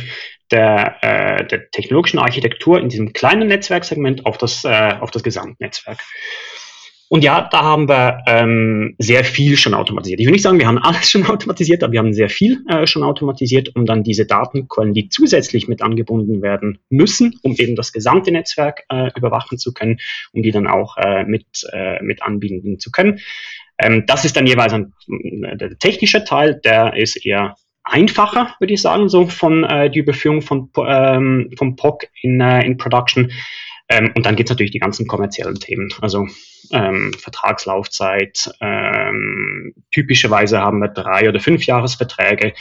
[0.51, 5.99] der, äh, der technologischen Architektur in diesem kleinen Netzwerksegment auf das, äh, auf das Gesamtnetzwerk.
[7.13, 10.19] Und ja, da haben wir ähm, sehr viel schon automatisiert.
[10.19, 12.87] Ich will nicht sagen, wir haben alles schon automatisiert, aber wir haben sehr viel äh,
[12.87, 17.93] schon automatisiert, um dann diese Datenquellen, die zusätzlich mit angebunden werden müssen, um eben das
[17.93, 19.99] gesamte Netzwerk äh, überwachen zu können,
[20.31, 23.19] um die dann auch äh, mit, äh, mit anbinden zu können.
[23.77, 24.93] Ähm, das ist dann jeweils ein,
[25.43, 29.99] äh, der technische Teil, der ist eher einfacher, würde ich sagen, so von äh, die
[29.99, 33.31] Überführung von ähm, vom POC in, äh, in Production.
[33.89, 36.27] Ähm, und dann gibt es natürlich die ganzen kommerziellen Themen, also
[36.71, 38.51] ähm, Vertragslaufzeit.
[38.61, 42.53] Ähm, typischerweise haben wir drei oder fünf Jahresverträge.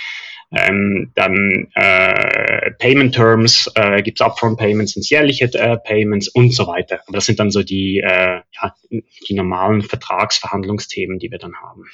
[0.55, 6.55] Ähm, dann äh, Payment Terms, äh, gibt es Upfront Payments, sind jährliche äh, Payments und
[6.55, 7.01] so weiter.
[7.07, 11.85] Aber das sind dann so die, äh, ja, die normalen Vertragsverhandlungsthemen, die wir dann haben.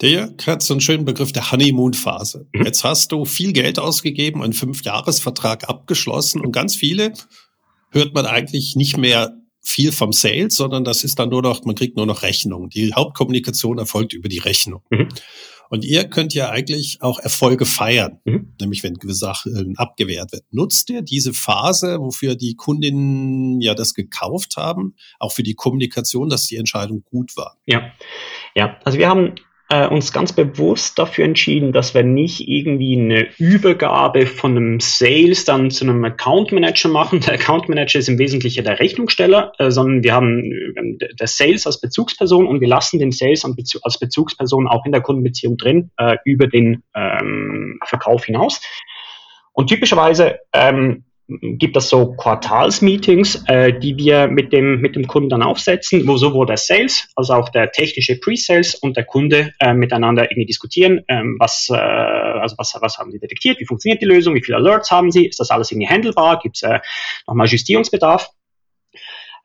[0.00, 2.48] Der Jörg hat so einen schönen Begriff der Honeymoon-Phase.
[2.52, 2.64] Mhm.
[2.64, 7.12] Jetzt hast du viel Geld ausgegeben, einen Fünfjahresvertrag abgeschlossen und ganz viele
[7.90, 11.76] hört man eigentlich nicht mehr viel vom Sales, sondern das ist dann nur noch, man
[11.76, 12.68] kriegt nur noch Rechnungen.
[12.68, 14.82] Die Hauptkommunikation erfolgt über die Rechnung.
[14.90, 15.08] Mhm.
[15.70, 18.52] Und ihr könnt ja eigentlich auch Erfolge feiern, mhm.
[18.60, 20.44] nämlich wenn gewisse Sachen abgewehrt wird.
[20.50, 26.28] Nutzt ihr diese Phase, wofür die Kundinnen ja das gekauft haben, auch für die Kommunikation,
[26.28, 27.56] dass die Entscheidung gut war?
[27.64, 27.90] Ja,
[28.54, 28.76] ja.
[28.84, 29.36] Also wir haben
[29.72, 35.46] äh, uns ganz bewusst dafür entschieden, dass wir nicht irgendwie eine Übergabe von einem Sales
[35.46, 37.20] dann zu einem Account Manager machen.
[37.20, 41.66] Der Account Manager ist im Wesentlichen der Rechnungssteller, äh, sondern wir haben äh, der Sales
[41.66, 43.46] als Bezugsperson und wir lassen den Sales
[43.82, 48.60] als Bezugsperson auch in der Kundenbeziehung drin äh, über den ähm, Verkauf hinaus.
[49.54, 55.30] Und typischerweise ähm, gibt es so Quartalsmeetings, äh, die wir mit dem, mit dem Kunden
[55.30, 59.72] dann aufsetzen, wo sowohl der Sales als auch der technische Pre-Sales und der Kunde äh,
[59.72, 64.06] miteinander irgendwie diskutieren, ähm, was, äh, also was, was haben sie detektiert, wie funktioniert die
[64.06, 66.80] Lösung, wie viele Alerts haben sie, ist das alles irgendwie handelbar, gibt es äh,
[67.26, 68.28] nochmal Justierungsbedarf.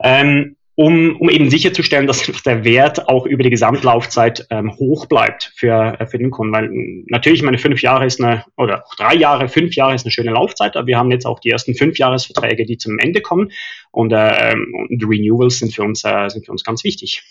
[0.03, 5.51] Ähm, um, um eben sicherzustellen, dass der Wert auch über die Gesamtlaufzeit ähm, hoch bleibt
[5.55, 6.53] für, äh, für den Kunden.
[6.53, 6.69] Weil
[7.07, 10.75] natürlich, meine fünf Jahre ist eine, oder drei Jahre, fünf Jahre ist eine schöne Laufzeit,
[10.78, 13.51] aber wir haben jetzt auch die ersten fünf Jahresverträge, die zum Ende kommen
[13.89, 17.23] und, äh, und Renewals sind für uns, äh, sind für uns ganz wichtig.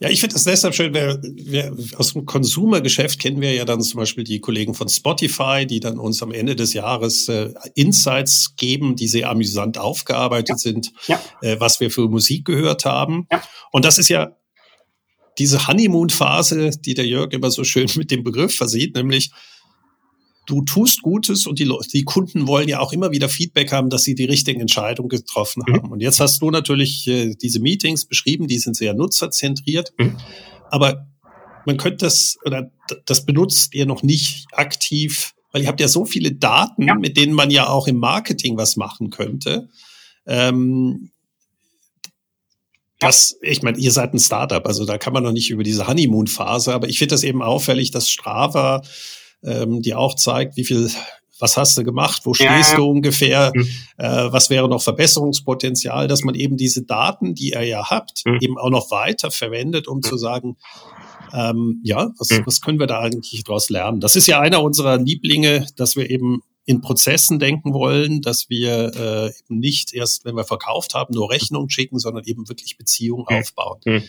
[0.00, 3.80] Ja, ich finde das deshalb schön, wir, wir, aus dem Konsumergeschäft kennen wir ja dann
[3.80, 8.54] zum Beispiel die Kollegen von Spotify, die dann uns am Ende des Jahres äh, Insights
[8.56, 10.56] geben, die sehr amüsant aufgearbeitet ja.
[10.56, 11.20] sind, ja.
[11.40, 13.26] Äh, was wir für Musik gehört haben.
[13.30, 13.42] Ja.
[13.72, 14.36] Und das ist ja
[15.38, 19.30] diese Honeymoon-Phase, die der Jörg immer so schön mit dem Begriff versieht, nämlich
[20.48, 24.02] du tust Gutes und die, die Kunden wollen ja auch immer wieder Feedback haben, dass
[24.02, 25.74] sie die richtigen Entscheidungen getroffen mhm.
[25.74, 25.92] haben.
[25.92, 29.92] Und jetzt hast du natürlich äh, diese Meetings beschrieben, die sind sehr nutzerzentriert.
[29.98, 30.16] Mhm.
[30.70, 31.06] Aber
[31.66, 32.72] man könnte das, oder
[33.04, 36.94] das benutzt ihr noch nicht aktiv, weil ihr habt ja so viele Daten, ja.
[36.94, 39.68] mit denen man ja auch im Marketing was machen könnte.
[40.26, 41.10] Ähm,
[42.98, 45.86] das, ich meine, ihr seid ein Startup, also da kann man noch nicht über diese
[45.86, 48.82] Honeymoon-Phase, aber ich finde das eben auffällig, dass Strava
[49.42, 50.90] ähm, die auch zeigt, wie viel
[51.40, 53.68] was hast du gemacht, wo stehst ja, du ungefähr, mhm.
[53.96, 58.38] äh, was wäre noch Verbesserungspotenzial, dass man eben diese Daten, die ihr ja habt, mhm.
[58.40, 60.02] eben auch noch weiter verwendet, um mhm.
[60.02, 60.56] zu sagen,
[61.32, 62.42] ähm, ja, was, mhm.
[62.46, 64.00] was können wir da eigentlich daraus lernen?
[64.00, 68.92] Das ist ja einer unserer Lieblinge, dass wir eben in Prozessen denken wollen, dass wir
[68.94, 73.24] äh, eben nicht erst, wenn wir verkauft haben, nur Rechnungen schicken, sondern eben wirklich Beziehungen
[73.26, 73.36] mhm.
[73.36, 73.80] aufbauen.
[73.86, 74.02] Mhm.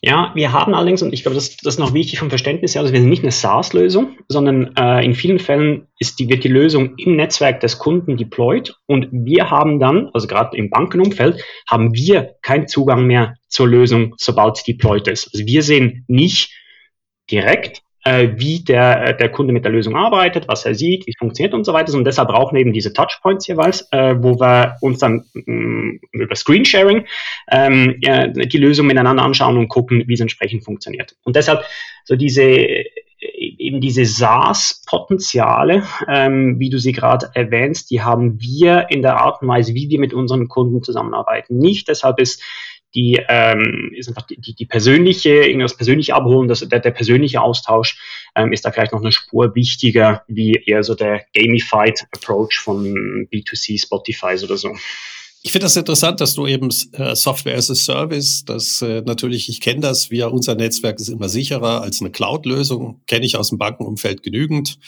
[0.00, 2.80] Ja, wir haben allerdings, und ich glaube, das, das ist noch wichtig vom Verständnis her,
[2.80, 6.48] also wir sind nicht eine SaaS-Lösung, sondern äh, in vielen Fällen ist die, wird die
[6.48, 11.92] Lösung im Netzwerk des Kunden deployed und wir haben dann, also gerade im Bankenumfeld, haben
[11.92, 15.28] wir keinen Zugang mehr zur Lösung, sobald sie deployed ist.
[15.34, 16.54] Also wir sehen nicht
[17.30, 17.82] direkt,
[18.36, 21.54] wie der, äh, der Kunde mit der Lösung arbeitet, was er sieht, wie es funktioniert
[21.54, 21.92] und so weiter.
[21.94, 26.00] Und deshalb brauchen wir eben diese Touchpoints jeweils, äh, wo wir uns dann mh, mm,
[26.12, 27.06] über Screensharing
[27.50, 31.16] ähm, ja, die Lösung miteinander anschauen und gucken, wie es entsprechend funktioniert.
[31.24, 31.64] Und deshalb
[32.04, 32.84] so diese
[33.62, 39.42] eben diese SaaS-Potenziale, ähm, wie du sie gerade erwähnst, die haben wir in der Art
[39.42, 41.58] und Weise, wie wir mit unseren Kunden zusammenarbeiten.
[41.58, 42.42] Nicht deshalb ist
[42.94, 47.40] die ähm, ist einfach die, die, die persönliche, irgendwas persönlich abholen, das, der, der persönliche
[47.40, 47.98] Austausch
[48.34, 53.28] ähm, ist da vielleicht noch eine Spur wichtiger, wie eher so der gamified Approach von
[53.32, 54.74] B2C Spotify oder so.
[55.44, 59.48] Ich finde das interessant, dass du eben äh, Software as a Service, das äh, natürlich,
[59.48, 63.48] ich kenne das, wir, unser Netzwerk ist immer sicherer als eine Cloud-Lösung, kenne ich aus
[63.48, 64.78] dem Bankenumfeld genügend.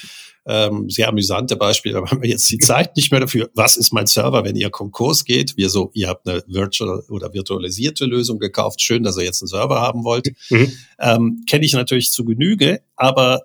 [0.47, 3.51] Ähm, sehr amüsante Beispiele, aber haben wir jetzt die Zeit nicht mehr dafür.
[3.55, 5.57] Was ist mein Server, wenn ihr Konkurs geht?
[5.57, 8.83] Wir so, ihr habt eine virtual oder virtualisierte Lösung gekauft.
[8.83, 10.33] Schön, dass ihr jetzt einen Server haben wollt.
[10.51, 10.73] Mhm.
[10.99, 13.43] Ähm, kenne ich natürlich zu Genüge, aber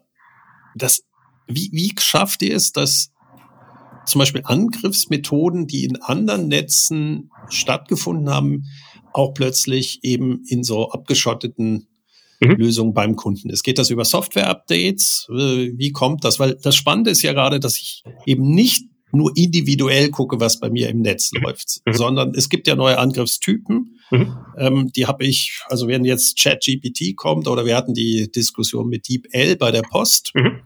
[0.76, 1.04] das,
[1.48, 3.12] wie, wie schafft ihr es, dass
[4.06, 8.66] zum Beispiel Angriffsmethoden, die in anderen Netzen stattgefunden haben,
[9.14, 11.88] auch plötzlich eben in so abgeschotteten
[12.40, 12.56] mhm.
[12.56, 13.64] Lösungen beim Kunden ist.
[13.64, 15.28] Geht das über Software-Updates?
[15.30, 16.40] Äh, wie kommt das?
[16.40, 20.70] Weil das Spannende ist ja gerade, dass ich eben nicht nur individuell gucke, was bei
[20.70, 21.42] mir im Netz mhm.
[21.42, 21.94] läuft, mhm.
[21.94, 24.00] sondern es gibt ja neue Angriffstypen.
[24.12, 24.38] Mhm.
[24.58, 29.08] Ähm, die habe ich, also wenn jetzt ChatGPT kommt oder wir hatten die Diskussion mit
[29.08, 30.32] DeepL bei der Post.
[30.36, 30.62] Mhm.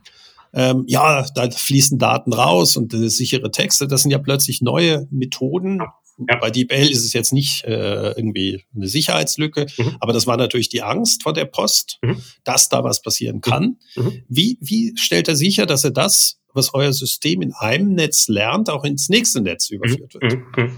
[0.55, 3.88] Ähm, ja, da fließen Daten raus und äh, sichere Texte.
[3.88, 5.82] Das sind ja plötzlich neue Methoden,
[6.30, 6.38] ja.
[6.38, 9.97] Bei DeepL ist es jetzt nicht äh, irgendwie eine Sicherheitslücke, mhm.
[9.99, 12.21] aber das war natürlich die Angst vor der Post, mhm.
[12.43, 13.78] dass da was passieren kann.
[13.95, 14.03] Mhm.
[14.03, 14.24] mhm.
[14.28, 18.69] Wie, wie stellt er sicher, dass er das, was euer System in einem Netz lernt,
[18.69, 20.34] auch ins nächste Netz überführt wird?
[20.34, 20.63] Mhm.
[20.63, 20.76] Mhm.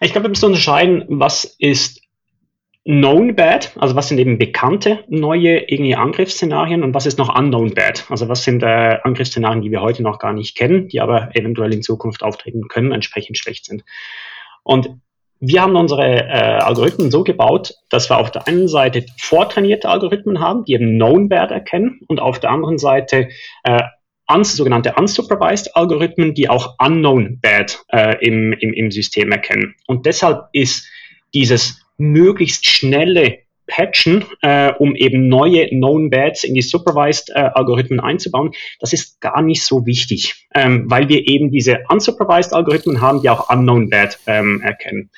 [0.00, 2.04] Ich glaube, wir müssen unterscheiden, was ist
[2.86, 7.72] Known Bad, also was sind eben bekannte neue irgendwie Angriffsszenarien und was ist noch Unknown
[7.72, 11.34] Bad, also was sind äh, Angriffsszenarien, die wir heute noch gar nicht kennen, die aber
[11.34, 13.84] eventuell in Zukunft auftreten können, entsprechend schlecht sind.
[14.64, 14.90] Und
[15.40, 20.40] wir haben unsere äh, Algorithmen so gebaut, dass wir auf der einen Seite vortrainierte Algorithmen
[20.40, 23.28] haben, die eben Known Bad erkennen und auf der anderen Seite
[23.62, 23.82] äh,
[24.26, 29.74] uns, sogenannte unsupervised Algorithmen, die auch Unknown Bad äh, im, im, im System erkennen.
[29.86, 30.88] Und deshalb ist
[31.34, 38.00] dieses möglichst schnelle Patchen, äh, um eben neue Known Bats in die Supervised äh, Algorithmen
[38.00, 43.22] einzubauen, das ist gar nicht so wichtig, ähm, weil wir eben diese unsupervised Algorithmen haben,
[43.22, 45.10] die auch Unknown Bad ähm, erkennen.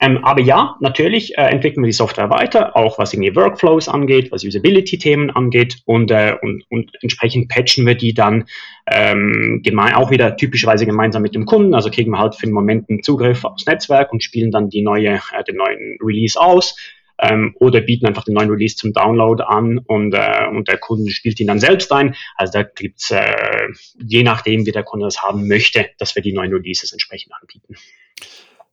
[0.00, 4.32] Ähm, aber ja, natürlich äh, entwickeln wir die Software weiter, auch was irgendwie Workflows angeht,
[4.32, 8.44] was Usability-Themen angeht und, äh, und, und entsprechend patchen wir die dann
[8.86, 11.74] ähm, gemein, auch wieder typischerweise gemeinsam mit dem Kunden.
[11.74, 14.82] Also kriegen wir halt für den Moment einen Zugriff aufs Netzwerk und spielen dann die
[14.82, 16.76] neue, äh, den neuen Release aus.
[17.18, 21.10] Ähm, oder bieten einfach den neuen Release zum Download an und, äh, und der Kunde
[21.10, 22.16] spielt ihn dann selbst ein.
[22.36, 26.32] Also da gibt's äh, je nachdem, wie der Kunde das haben möchte, dass wir die
[26.32, 27.76] neuen Releases entsprechend anbieten.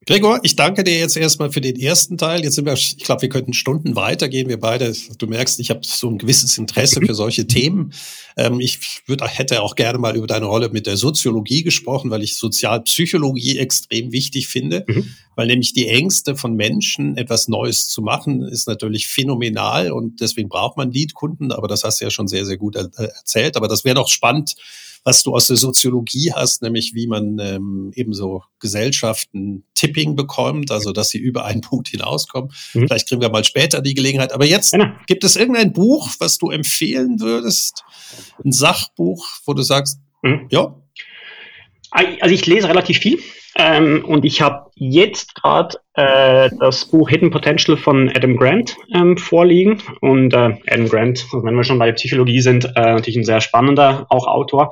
[0.07, 2.43] Gregor, ich danke dir jetzt erstmal für den ersten Teil.
[2.43, 4.49] Jetzt sind wir, ich glaube, wir könnten Stunden weitergehen.
[4.49, 7.93] Wir beide, du merkst, ich habe so ein gewisses Interesse für solche Themen.
[8.35, 12.23] Ähm, ich würde, hätte auch gerne mal über deine Rolle mit der Soziologie gesprochen, weil
[12.23, 15.13] ich Sozialpsychologie extrem wichtig finde, mhm.
[15.35, 20.49] weil nämlich die Ängste von Menschen, etwas Neues zu machen, ist natürlich phänomenal und deswegen
[20.49, 21.51] braucht man Leadkunden.
[21.51, 23.55] Aber das hast du ja schon sehr, sehr gut erzählt.
[23.55, 24.55] Aber das wäre doch spannend,
[25.03, 30.71] was du aus der Soziologie hast, nämlich wie man ähm, eben so Gesellschaften Tipping bekommt,
[30.71, 32.51] also dass sie über einen Punkt hinauskommen.
[32.73, 32.87] Mhm.
[32.87, 34.33] Vielleicht kriegen wir mal später die Gelegenheit.
[34.33, 34.87] Aber jetzt genau.
[35.07, 37.83] gibt es irgendein Buch, was du empfehlen würdest?
[38.43, 40.47] Ein Sachbuch, wo du sagst, mhm.
[40.49, 40.75] ja.
[41.91, 43.19] Also ich lese relativ viel.
[43.57, 49.17] Ähm, und ich habe jetzt gerade äh, das Buch Hidden Potential von Adam Grant ähm,
[49.17, 49.81] vorliegen.
[49.99, 53.25] Und äh, Adam Grant, also wenn wir schon bei der Psychologie sind, äh, natürlich ein
[53.25, 54.71] sehr spannender auch Autor.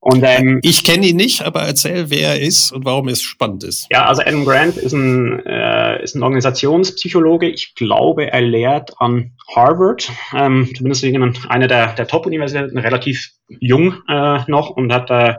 [0.00, 3.64] Und, ähm, ich kenne ihn nicht, aber erzähl, wer er ist und warum es spannend
[3.64, 3.88] ist.
[3.90, 7.48] Ja, also Adam Grant ist ein, äh, ist ein Organisationspsychologe.
[7.48, 11.04] Ich glaube, er lehrt an Harvard, ähm, zumindest
[11.48, 15.34] einer der, der Top-Universitäten, relativ jung äh, noch und hat äh,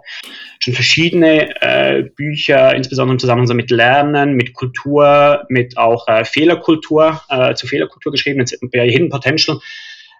[0.59, 7.21] schon verschiedene äh, Bücher, insbesondere im Zusammenhang mit Lernen, mit Kultur, mit auch äh, Fehlerkultur,
[7.29, 8.43] äh, zu Fehlerkultur geschrieben,
[8.73, 9.59] bei Hidden Potential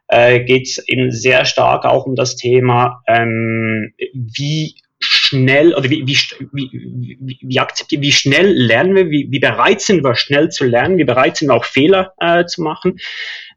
[0.10, 6.06] äh, geht es eben sehr stark auch um das Thema, ähm, wie schnell oder wie,
[6.06, 6.18] wie,
[6.52, 11.06] wie, wie, wie, schnell lernen wir, wie, wie bereit sind wir schnell zu lernen, wie
[11.06, 13.00] bereit sind wir auch Fehler äh, zu machen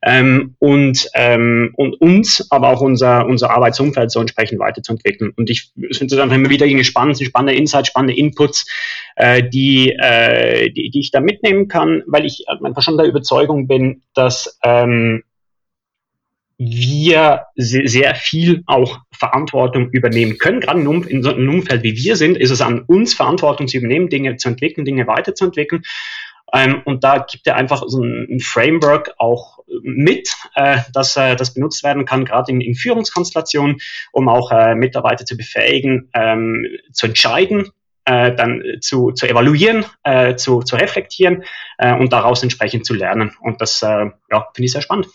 [0.02, 5.32] ähm, und, ähm, und uns, aber auch unser, unser Arbeitsumfeld so entsprechend weiterzuentwickeln.
[5.36, 8.64] Und ich finde es einfach immer wieder spannend, spannende Insights, spannende Inputs,
[9.16, 13.66] äh, die, äh, die, die ich da mitnehmen kann, weil ich einfach schon der Überzeugung
[13.66, 15.24] bin, dass ähm,
[16.70, 20.60] wir sehr viel auch Verantwortung übernehmen können.
[20.60, 24.08] Gerade in so einem Umfeld wie wir sind, ist es an uns Verantwortung zu übernehmen,
[24.08, 25.82] Dinge zu entwickeln, Dinge weiterzuentwickeln.
[26.52, 31.54] Ähm, und da gibt er einfach so ein, Framework auch mit, äh, dass äh, das
[31.54, 33.78] benutzt werden kann, gerade in, in Führungskonstellationen,
[34.12, 37.70] um auch äh, Mitarbeiter zu befähigen, ähm, zu entscheiden,
[38.04, 41.44] äh, dann zu, zu evaluieren, äh, zu, zu reflektieren
[41.78, 43.32] äh, und daraus entsprechend zu lernen.
[43.40, 45.06] Und das äh, ja, finde ich sehr spannend.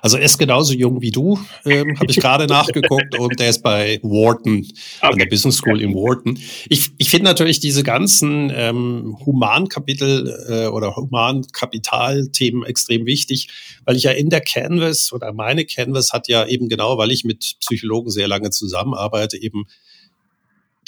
[0.00, 3.62] Also er ist genauso jung wie du, ähm, habe ich gerade nachgeguckt und er ist
[3.62, 4.66] bei Wharton,
[5.00, 5.12] okay.
[5.12, 6.38] an der Business School in Wharton.
[6.68, 13.48] Ich, ich finde natürlich diese ganzen ähm, Humankapitel äh, oder Humankapitalthemen extrem wichtig,
[13.84, 17.24] weil ich ja in der Canvas oder meine Canvas hat ja eben genau, weil ich
[17.24, 19.66] mit Psychologen sehr lange zusammenarbeite, eben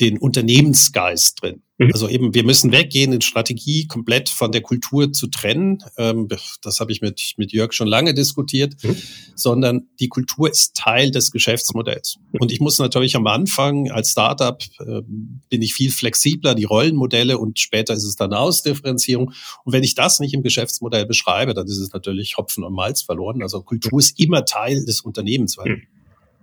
[0.01, 1.63] den Unternehmensgeist drin.
[1.79, 1.93] Mhm.
[1.93, 5.79] Also eben, wir müssen weggehen in Strategie komplett von der Kultur zu trennen.
[5.97, 6.29] Ähm,
[6.63, 8.97] das habe ich mit, mit Jörg schon lange diskutiert, mhm.
[9.35, 12.19] sondern die Kultur ist Teil des Geschäftsmodells.
[12.39, 15.03] Und ich muss natürlich am Anfang als Startup äh,
[15.49, 19.33] bin ich viel flexibler, die Rollenmodelle und später ist es dann Ausdifferenzierung.
[19.65, 23.03] Und wenn ich das nicht im Geschäftsmodell beschreibe, dann ist es natürlich Hopfen und Malz
[23.03, 23.43] verloren.
[23.43, 25.57] Also Kultur ist immer Teil des Unternehmens.
[25.59, 25.83] Weil mhm.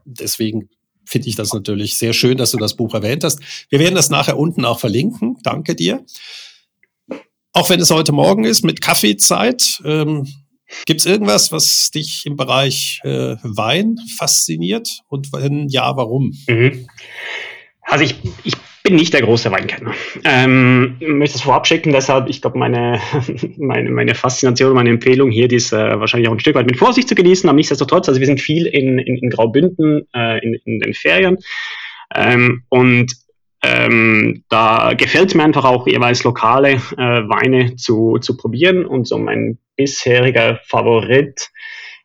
[0.06, 0.70] Deswegen
[1.06, 3.40] finde ich das natürlich sehr schön, dass du das Buch erwähnt hast.
[3.70, 5.38] Wir werden das nachher unten auch verlinken.
[5.44, 6.06] Danke dir.
[7.54, 10.28] Auch wenn es heute Morgen ist mit Kaffeezeit, ähm,
[10.86, 14.90] gibt es irgendwas, was dich im Bereich äh, Wein fasziniert?
[15.08, 16.38] Und wenn ja, warum?
[16.48, 16.88] Mhm.
[17.86, 19.94] Also ich, ich bin nicht der große Weinkenner.
[20.24, 23.00] Ähm, möchte es vorab schicken, deshalb, ich glaube, meine,
[23.58, 26.78] meine, meine Faszination, meine Empfehlung hier, die ist äh, wahrscheinlich auch ein Stück weit mit
[26.78, 30.56] Vorsicht zu genießen, aber nichtsdestotrotz, also wir sind viel in, in, in Graubünden, äh, in,
[30.66, 31.38] in den Ferien.
[32.14, 33.12] Ähm, und
[33.64, 38.86] ähm, da gefällt mir einfach auch jeweils lokale äh, Weine zu, zu probieren.
[38.86, 41.50] Und so mein bisheriger Favorit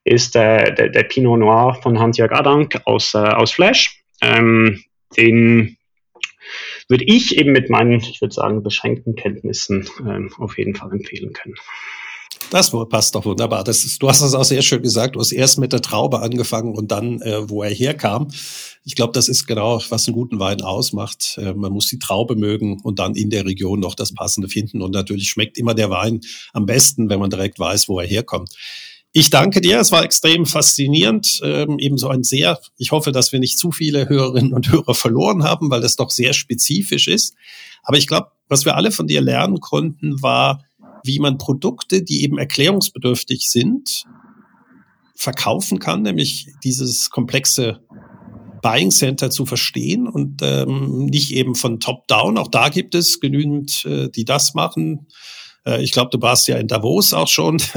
[0.05, 4.03] ist äh, der, der Pinot Noir von Hans-Jörg Adank aus, äh, aus Flash.
[4.23, 4.83] Ähm,
[5.17, 5.77] den
[6.89, 11.33] würde ich eben mit meinen, ich würde sagen, beschränkten Kenntnissen ähm, auf jeden Fall empfehlen
[11.33, 11.55] können.
[12.51, 13.63] Das passt doch wunderbar.
[13.63, 15.15] Das ist, du hast es auch sehr schön gesagt.
[15.15, 18.29] Du hast erst mit der Traube angefangen und dann, äh, wo er herkam.
[18.85, 21.39] Ich glaube, das ist genau, was einen guten Wein ausmacht.
[21.39, 24.83] Äh, man muss die Traube mögen und dann in der Region noch das Passende finden.
[24.83, 26.21] Und natürlich schmeckt immer der Wein
[26.53, 28.51] am besten, wenn man direkt weiß, wo er herkommt.
[29.13, 29.81] Ich danke dir.
[29.81, 31.41] Es war extrem faszinierend.
[31.43, 35.43] Ähm, ebenso ein sehr, ich hoffe, dass wir nicht zu viele Hörerinnen und Hörer verloren
[35.43, 37.35] haben, weil das doch sehr spezifisch ist.
[37.83, 40.65] Aber ich glaube, was wir alle von dir lernen konnten, war,
[41.03, 44.05] wie man Produkte, die eben erklärungsbedürftig sind,
[45.17, 47.81] verkaufen kann, nämlich dieses komplexe
[48.63, 52.39] Buying Center zu verstehen und ähm, nicht eben von Top Down.
[52.39, 55.09] Auch da gibt es genügend, äh, die das machen.
[55.67, 57.61] Äh, ich glaube, du warst ja in Davos auch schon.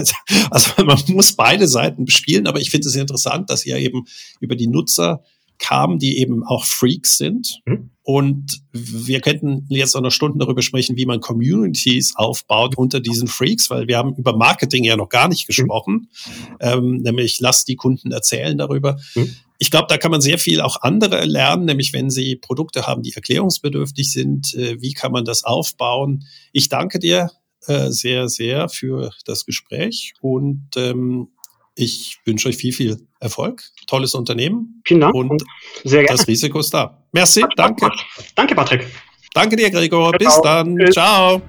[0.49, 4.05] Also man muss beide Seiten bespielen, aber ich finde es interessant, dass ihr eben
[4.39, 5.23] über die Nutzer
[5.57, 7.61] kam, die eben auch Freaks sind.
[7.65, 7.89] Mhm.
[8.03, 13.29] Und wir könnten jetzt auch noch Stunden darüber sprechen, wie man Communities aufbaut unter diesen
[13.29, 15.47] Freaks, weil wir haben über Marketing ja noch gar nicht mhm.
[15.47, 16.57] gesprochen, mhm.
[16.59, 18.99] ähm, nämlich lass die Kunden erzählen darüber.
[19.15, 19.35] Mhm.
[19.57, 23.01] Ich glaube, da kann man sehr viel auch andere lernen, nämlich wenn sie Produkte haben,
[23.01, 26.25] die erklärungsbedürftig sind, äh, wie kann man das aufbauen.
[26.51, 27.31] Ich danke dir
[27.67, 31.29] äh, sehr, sehr für das Gespräch und ähm,
[31.75, 33.63] ich wünsche euch viel, viel Erfolg.
[33.87, 34.81] Tolles Unternehmen.
[34.85, 35.15] Vielen Dank.
[35.15, 35.43] Und
[35.83, 36.17] sehr gerne.
[36.17, 37.03] das Risiko ist da.
[37.11, 37.89] Merci, danke.
[38.35, 38.85] Danke, Patrick.
[39.33, 40.11] Danke dir, Gregor.
[40.11, 40.19] Ciao.
[40.19, 40.77] Bis dann.
[40.77, 40.93] Tschüss.
[40.93, 41.41] Ciao.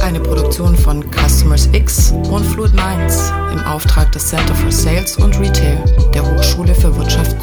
[0.00, 5.38] Eine Produktion von Customers X und Fluid Minds im Auftrag des Center for Sales und
[5.40, 7.36] Retail der Hochschule für Wirtschaft